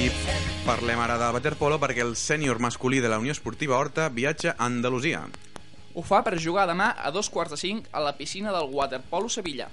I 0.00 0.08
parlem 0.64 1.00
ara 1.02 1.18
del 1.20 1.34
waterpolo 1.34 1.76
perquè 1.82 2.04
el 2.04 2.14
sènior 2.16 2.60
masculí 2.62 3.00
de 3.02 3.10
la 3.10 3.18
Unió 3.18 3.34
Esportiva 3.34 3.78
Horta 3.78 4.08
viatja 4.08 4.54
a 4.56 4.66
Andalusia. 4.70 5.26
Ho 5.94 6.02
fa 6.06 6.22
per 6.22 6.38
jugar 6.38 6.68
demà 6.70 6.92
a 6.96 7.10
dos 7.10 7.28
quarts 7.28 7.56
de 7.56 7.58
cinc 7.58 7.88
a 7.92 8.00
la 8.00 8.14
piscina 8.16 8.52
del 8.54 8.70
Waterpolo 8.70 9.28
Sevilla. 9.28 9.66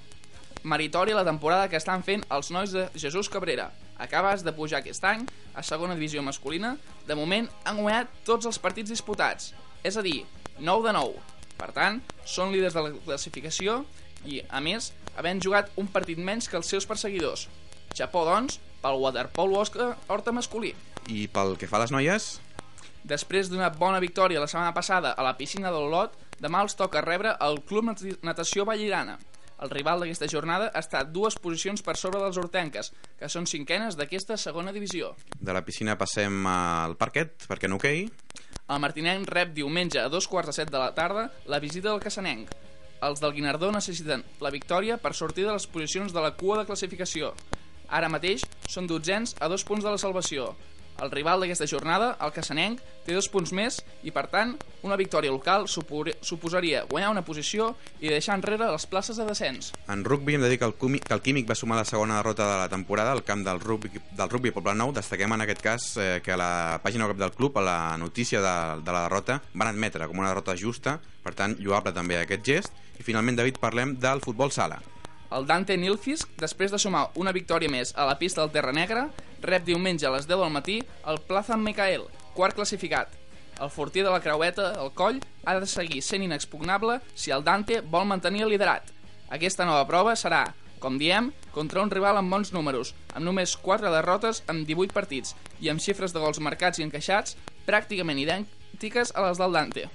Meritòria 0.63 1.15
la 1.15 1.26
temporada 1.28 1.69
que 1.69 1.78
estan 1.78 2.02
fent 2.04 2.26
els 2.34 2.50
nois 2.52 2.73
de 2.73 2.88
Jesús 2.97 3.30
Cabrera. 3.30 3.69
Acabes 4.02 4.43
de 4.43 4.54
pujar 4.54 4.82
aquest 4.82 5.06
any 5.06 5.23
a 5.54 5.63
segona 5.63 5.95
divisió 5.95 6.23
masculina. 6.26 6.76
De 7.08 7.15
moment 7.15 7.47
han 7.63 7.78
guanyat 7.78 8.10
tots 8.26 8.50
els 8.50 8.60
partits 8.60 8.89
disputats, 8.89 9.54
és 9.86 9.97
a 9.97 10.04
dir, 10.04 10.26
9 10.60 10.89
de 10.89 10.95
9. 10.97 11.21
Per 11.58 11.69
tant, 11.73 12.02
són 12.26 12.52
líders 12.54 12.73
de 12.73 12.84
la 12.84 12.93
classificació 13.06 13.84
i, 14.26 14.41
a 14.50 14.60
més, 14.62 14.91
havent 15.17 15.41
jugat 15.43 15.69
un 15.75 15.88
partit 15.91 16.17
menys 16.17 16.47
que 16.49 16.58
els 16.58 16.67
seus 16.69 16.86
perseguidors. 16.88 17.47
Japó, 17.97 18.23
doncs, 18.25 18.60
pel 18.82 18.99
Waterpolo 19.01 19.60
Oscar 19.60 19.95
Horta 20.08 20.32
masculí. 20.32 20.73
I 21.10 21.27
pel 21.27 21.56
que 21.58 21.67
fa 21.67 21.77
a 21.77 21.86
les 21.86 21.91
noies, 21.95 22.36
Després 23.08 23.47
d'una 23.47 23.69
bona 23.71 24.01
victòria 24.03 24.41
la 24.41 24.49
setmana 24.51 24.73
passada 24.75 25.13
a 25.15 25.23
la 25.23 25.38
piscina 25.38 25.69
de 25.71 25.77
l'Olot, 25.80 26.12
demà 26.43 26.60
els 26.65 26.75
toca 26.75 26.99
rebre 26.99 27.38
el 27.39 27.62
Club 27.63 27.86
Nat- 27.88 28.01
Natació 28.21 28.65
Vallirana. 28.67 29.13
El 29.63 29.69
rival 29.71 30.01
d'aquesta 30.03 30.27
jornada 30.27 30.67
està 30.75 31.06
dues 31.08 31.38
posicions 31.39 31.82
per 31.82 31.95
sobre 31.95 32.19
dels 32.19 32.36
hortenques, 32.38 32.91
que 33.17 33.30
són 33.32 33.47
cinquenes 33.47 33.95
d'aquesta 33.95 34.36
segona 34.38 34.73
divisió. 34.75 35.15
de 35.39 35.53
la 35.53 35.63
piscina 35.63 35.95
passem 35.97 36.45
al 36.47 36.97
parquet, 36.97 37.47
perquè 37.47 37.69
no 37.69 37.77
hoquei. 37.80 38.12
El 38.67 38.80
Martinenc 38.84 39.30
rep 39.30 39.53
diumenge 39.56 39.99
a 40.03 40.10
dos 40.10 40.27
quarts 40.27 40.47
de 40.51 40.53
set 40.53 40.69
de 40.69 40.77
la 40.77 40.93
tarda 40.93 41.32
la 41.45 41.60
visita 41.60 41.89
del 41.89 42.01
Cassanenc. 42.03 42.51
Els 43.05 43.19
del 43.21 43.33
Guinardó 43.36 43.69
necessiten 43.71 44.23
la 44.41 44.49
victòria 44.49 44.97
per 44.97 45.13
sortir 45.13 45.45
de 45.45 45.53
les 45.53 45.67
posicions 45.69 46.13
de 46.13 46.23
la 46.23 46.31
cua 46.39 46.57
de 46.57 46.65
classificació. 46.65 47.33
Ara 47.93 48.10
mateix 48.10 48.43
són 48.67 48.88
dotzens 48.89 49.36
a 49.39 49.49
dos 49.51 49.63
punts 49.63 49.86
de 49.86 49.93
la 49.93 50.01
salvació. 50.01 50.49
El 51.03 51.12
rival 51.12 51.43
d'aquesta 51.43 51.67
jornada, 51.69 52.15
el 52.25 52.33
Cassanenc, 52.33 52.81
té 53.05 53.15
dos 53.15 53.29
punts 53.31 53.53
més 53.55 53.77
i, 54.03 54.12
per 54.12 54.25
tant, 54.31 54.55
una 54.83 54.97
victòria 54.99 55.31
local 55.31 55.67
suposaria 55.69 56.83
guanyar 56.89 57.12
una 57.13 57.23
posició 57.25 57.69
i 58.01 58.10
deixar 58.12 58.36
enrere 58.38 58.67
les 58.71 58.88
places 58.89 59.19
de 59.19 59.27
descens. 59.27 59.71
En 59.88 60.03
rugby 60.03 60.36
hem 60.36 60.43
de 60.43 60.49
dir 60.51 60.60
que 60.60 60.67
el, 60.67 60.75
Cumi, 60.75 60.99
que 60.99 61.13
el 61.15 61.23
Químic 61.23 61.47
va 61.49 61.55
sumar 61.55 61.77
la 61.79 61.86
segona 61.86 62.17
derrota 62.19 62.49
de 62.51 62.57
la 62.63 62.69
temporada 62.69 63.13
al 63.13 63.23
camp 63.23 63.45
del 63.45 63.62
rugby, 63.62 63.93
del 64.17 64.29
rugby 64.29 64.51
Poble 64.55 64.75
Nou. 64.75 64.91
Destaquem 64.95 65.38
en 65.38 65.45
aquest 65.45 65.63
cas 65.63 65.88
eh, 66.01 66.10
que 66.25 66.36
a 66.36 66.39
la 66.41 66.51
pàgina 66.83 67.07
web 67.07 67.21
del 67.21 67.36
club, 67.38 67.62
a 67.62 67.65
la 67.67 67.79
notícia 67.97 68.41
de, 68.41 68.57
de 68.81 68.91
la 68.91 69.05
derrota, 69.07 69.41
van 69.53 69.71
admetre 69.71 70.10
com 70.10 70.19
una 70.19 70.33
derrota 70.33 70.57
justa, 70.57 70.97
per 71.23 71.36
tant, 71.38 71.57
lloable 71.62 71.95
també 71.95 72.19
aquest 72.19 72.45
gest. 72.45 72.86
I 72.97 73.05
finalment, 73.05 73.38
David, 73.38 73.62
parlem 73.62 73.95
del 74.01 74.23
futbol 74.25 74.51
sala. 74.51 74.81
El 75.27 75.43
Dante 75.43 75.75
Nilfisk, 75.75 76.29
després 76.39 76.71
de 76.71 76.79
sumar 76.79 77.09
una 77.19 77.33
victòria 77.35 77.67
més 77.67 77.89
a 77.99 78.05
la 78.07 78.15
pista 78.19 78.39
del 78.39 78.51
Terra 78.53 78.71
Negra, 78.71 79.09
rep 79.43 79.65
diumenge 79.67 80.07
a 80.07 80.11
les 80.13 80.27
10 80.27 80.39
del 80.39 80.53
matí 80.55 80.77
el 81.11 81.19
Plaza 81.27 81.57
Micael, 81.59 82.05
quart 82.37 82.55
classificat. 82.55 83.11
El 83.59 83.73
fortí 83.73 84.05
de 84.05 84.13
la 84.13 84.21
creueta, 84.23 84.69
el 84.79 84.93
coll, 84.95 85.19
ha 85.43 85.57
de 85.59 85.67
seguir 85.67 85.99
sent 86.05 86.23
inexpugnable 86.23 87.01
si 87.13 87.35
el 87.35 87.43
Dante 87.43 87.81
vol 87.81 88.07
mantenir 88.07 88.45
el 88.45 88.55
liderat. 88.55 88.87
Aquesta 89.27 89.67
nova 89.67 89.83
prova 89.89 90.15
serà, 90.15 90.45
com 90.79 90.95
diem, 91.01 91.33
contra 91.51 91.83
un 91.83 91.91
rival 91.91 92.21
amb 92.21 92.31
bons 92.31 92.53
números, 92.55 92.93
amb 93.13 93.27
només 93.27 93.57
4 93.59 93.91
derrotes 93.91 94.45
en 94.47 94.63
18 94.63 94.95
partits 94.95 95.35
i 95.59 95.73
amb 95.73 95.83
xifres 95.83 96.15
de 96.15 96.23
gols 96.23 96.39
marcats 96.39 96.79
i 96.79 96.87
encaixats 96.87 97.35
pràcticament 97.67 98.23
idèntiques 98.23 99.11
a 99.11 99.27
les 99.27 99.41
del 99.41 99.59
Dante. 99.59 99.89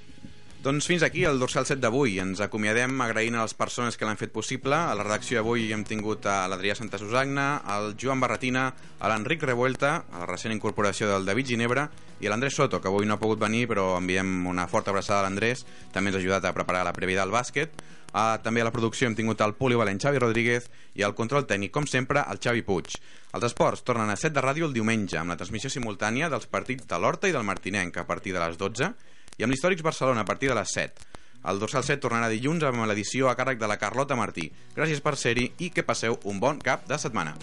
Doncs 0.63 0.85
fins 0.87 1.03
aquí 1.03 1.25
el 1.27 1.41
dorsal 1.41 1.65
7 1.67 1.81
d'avui. 1.83 2.13
Ens 2.23 2.39
acomiadem 2.39 3.01
agraint 3.03 3.35
a 3.35 3.41
les 3.43 3.53
persones 3.59 3.97
que 3.99 4.07
l'han 4.07 4.15
fet 4.15 4.31
possible. 4.31 4.77
A 4.77 4.93
la 4.95 5.03
redacció 5.03 5.35
d'avui 5.35 5.65
hem 5.75 5.81
tingut 5.83 6.23
a 6.23 6.37
l'Adrià 6.47 6.71
Santa 6.79 6.95
Susagna, 7.01 7.57
al 7.67 7.97
Joan 7.99 8.21
Barretina, 8.23 8.69
a 8.71 9.09
l'Enric 9.11 9.43
Revuelta, 9.43 9.91
a 10.07 10.21
la 10.21 10.29
recent 10.29 10.55
incorporació 10.55 11.09
del 11.09 11.27
David 11.27 11.49
Ginebra 11.51 11.83
i 12.21 12.29
a 12.29 12.31
l'Andrés 12.31 12.55
Soto, 12.55 12.79
que 12.79 12.87
avui 12.87 13.03
no 13.03 13.17
ha 13.17 13.19
pogut 13.19 13.41
venir, 13.41 13.65
però 13.67 13.97
enviem 13.97 14.47
una 14.47 14.69
forta 14.71 14.93
abraçada 14.93 15.19
a 15.19 15.27
l'Andrés. 15.27 15.65
També 15.91 16.13
ens 16.13 16.15
ha 16.15 16.23
ajudat 16.23 16.47
a 16.47 16.55
preparar 16.55 16.87
la 16.87 16.95
prèvia 16.95 17.19
del 17.19 17.35
bàsquet. 17.35 17.83
Uh, 18.13 18.37
també 18.39 18.63
a 18.63 18.69
la 18.69 18.71
producció 18.71 19.09
hem 19.09 19.17
tingut 19.19 19.43
el 19.43 19.57
polivalent 19.59 19.99
Xavi 19.99 20.21
Rodríguez 20.23 20.69
i 20.95 21.03
al 21.03 21.17
control 21.17 21.43
tècnic, 21.49 21.73
com 21.75 21.89
sempre, 21.91 22.23
el 22.31 22.39
Xavi 22.39 22.63
Puig. 22.63 23.01
Els 23.35 23.49
esports 23.49 23.83
tornen 23.83 24.13
a 24.13 24.15
7 24.15 24.31
de 24.37 24.45
ràdio 24.47 24.71
el 24.71 24.77
diumenge 24.77 25.19
amb 25.19 25.33
la 25.33 25.35
transmissió 25.35 25.67
simultània 25.73 26.31
dels 26.31 26.47
partits 26.47 26.87
de 26.87 27.01
l'Horta 27.01 27.27
i 27.27 27.35
del 27.35 27.43
Martinenc 27.43 27.99
a 27.99 28.07
partir 28.07 28.31
de 28.31 28.39
les 28.39 28.55
12 28.55 28.93
i 29.37 29.45
amb 29.45 29.53
l'Històrics 29.53 29.83
Barcelona 29.85 30.21
a 30.21 30.29
partir 30.29 30.51
de 30.51 30.57
les 30.59 30.73
7. 30.77 31.09
El 31.51 31.59
Dorsal 31.59 31.83
7 31.83 31.99
tornarà 32.05 32.29
dilluns 32.31 32.63
amb 32.63 32.85
l'edició 32.87 33.27
a 33.29 33.35
càrrec 33.35 33.59
de 33.59 33.67
la 33.67 33.79
Carlota 33.81 34.15
Martí. 34.15 34.47
Gràcies 34.77 35.03
per 35.03 35.17
ser-hi 35.19 35.49
i 35.59 35.71
que 35.75 35.83
passeu 35.83 36.19
un 36.23 36.39
bon 36.39 36.61
cap 36.63 36.87
de 36.87 36.99
setmana. 37.01 37.35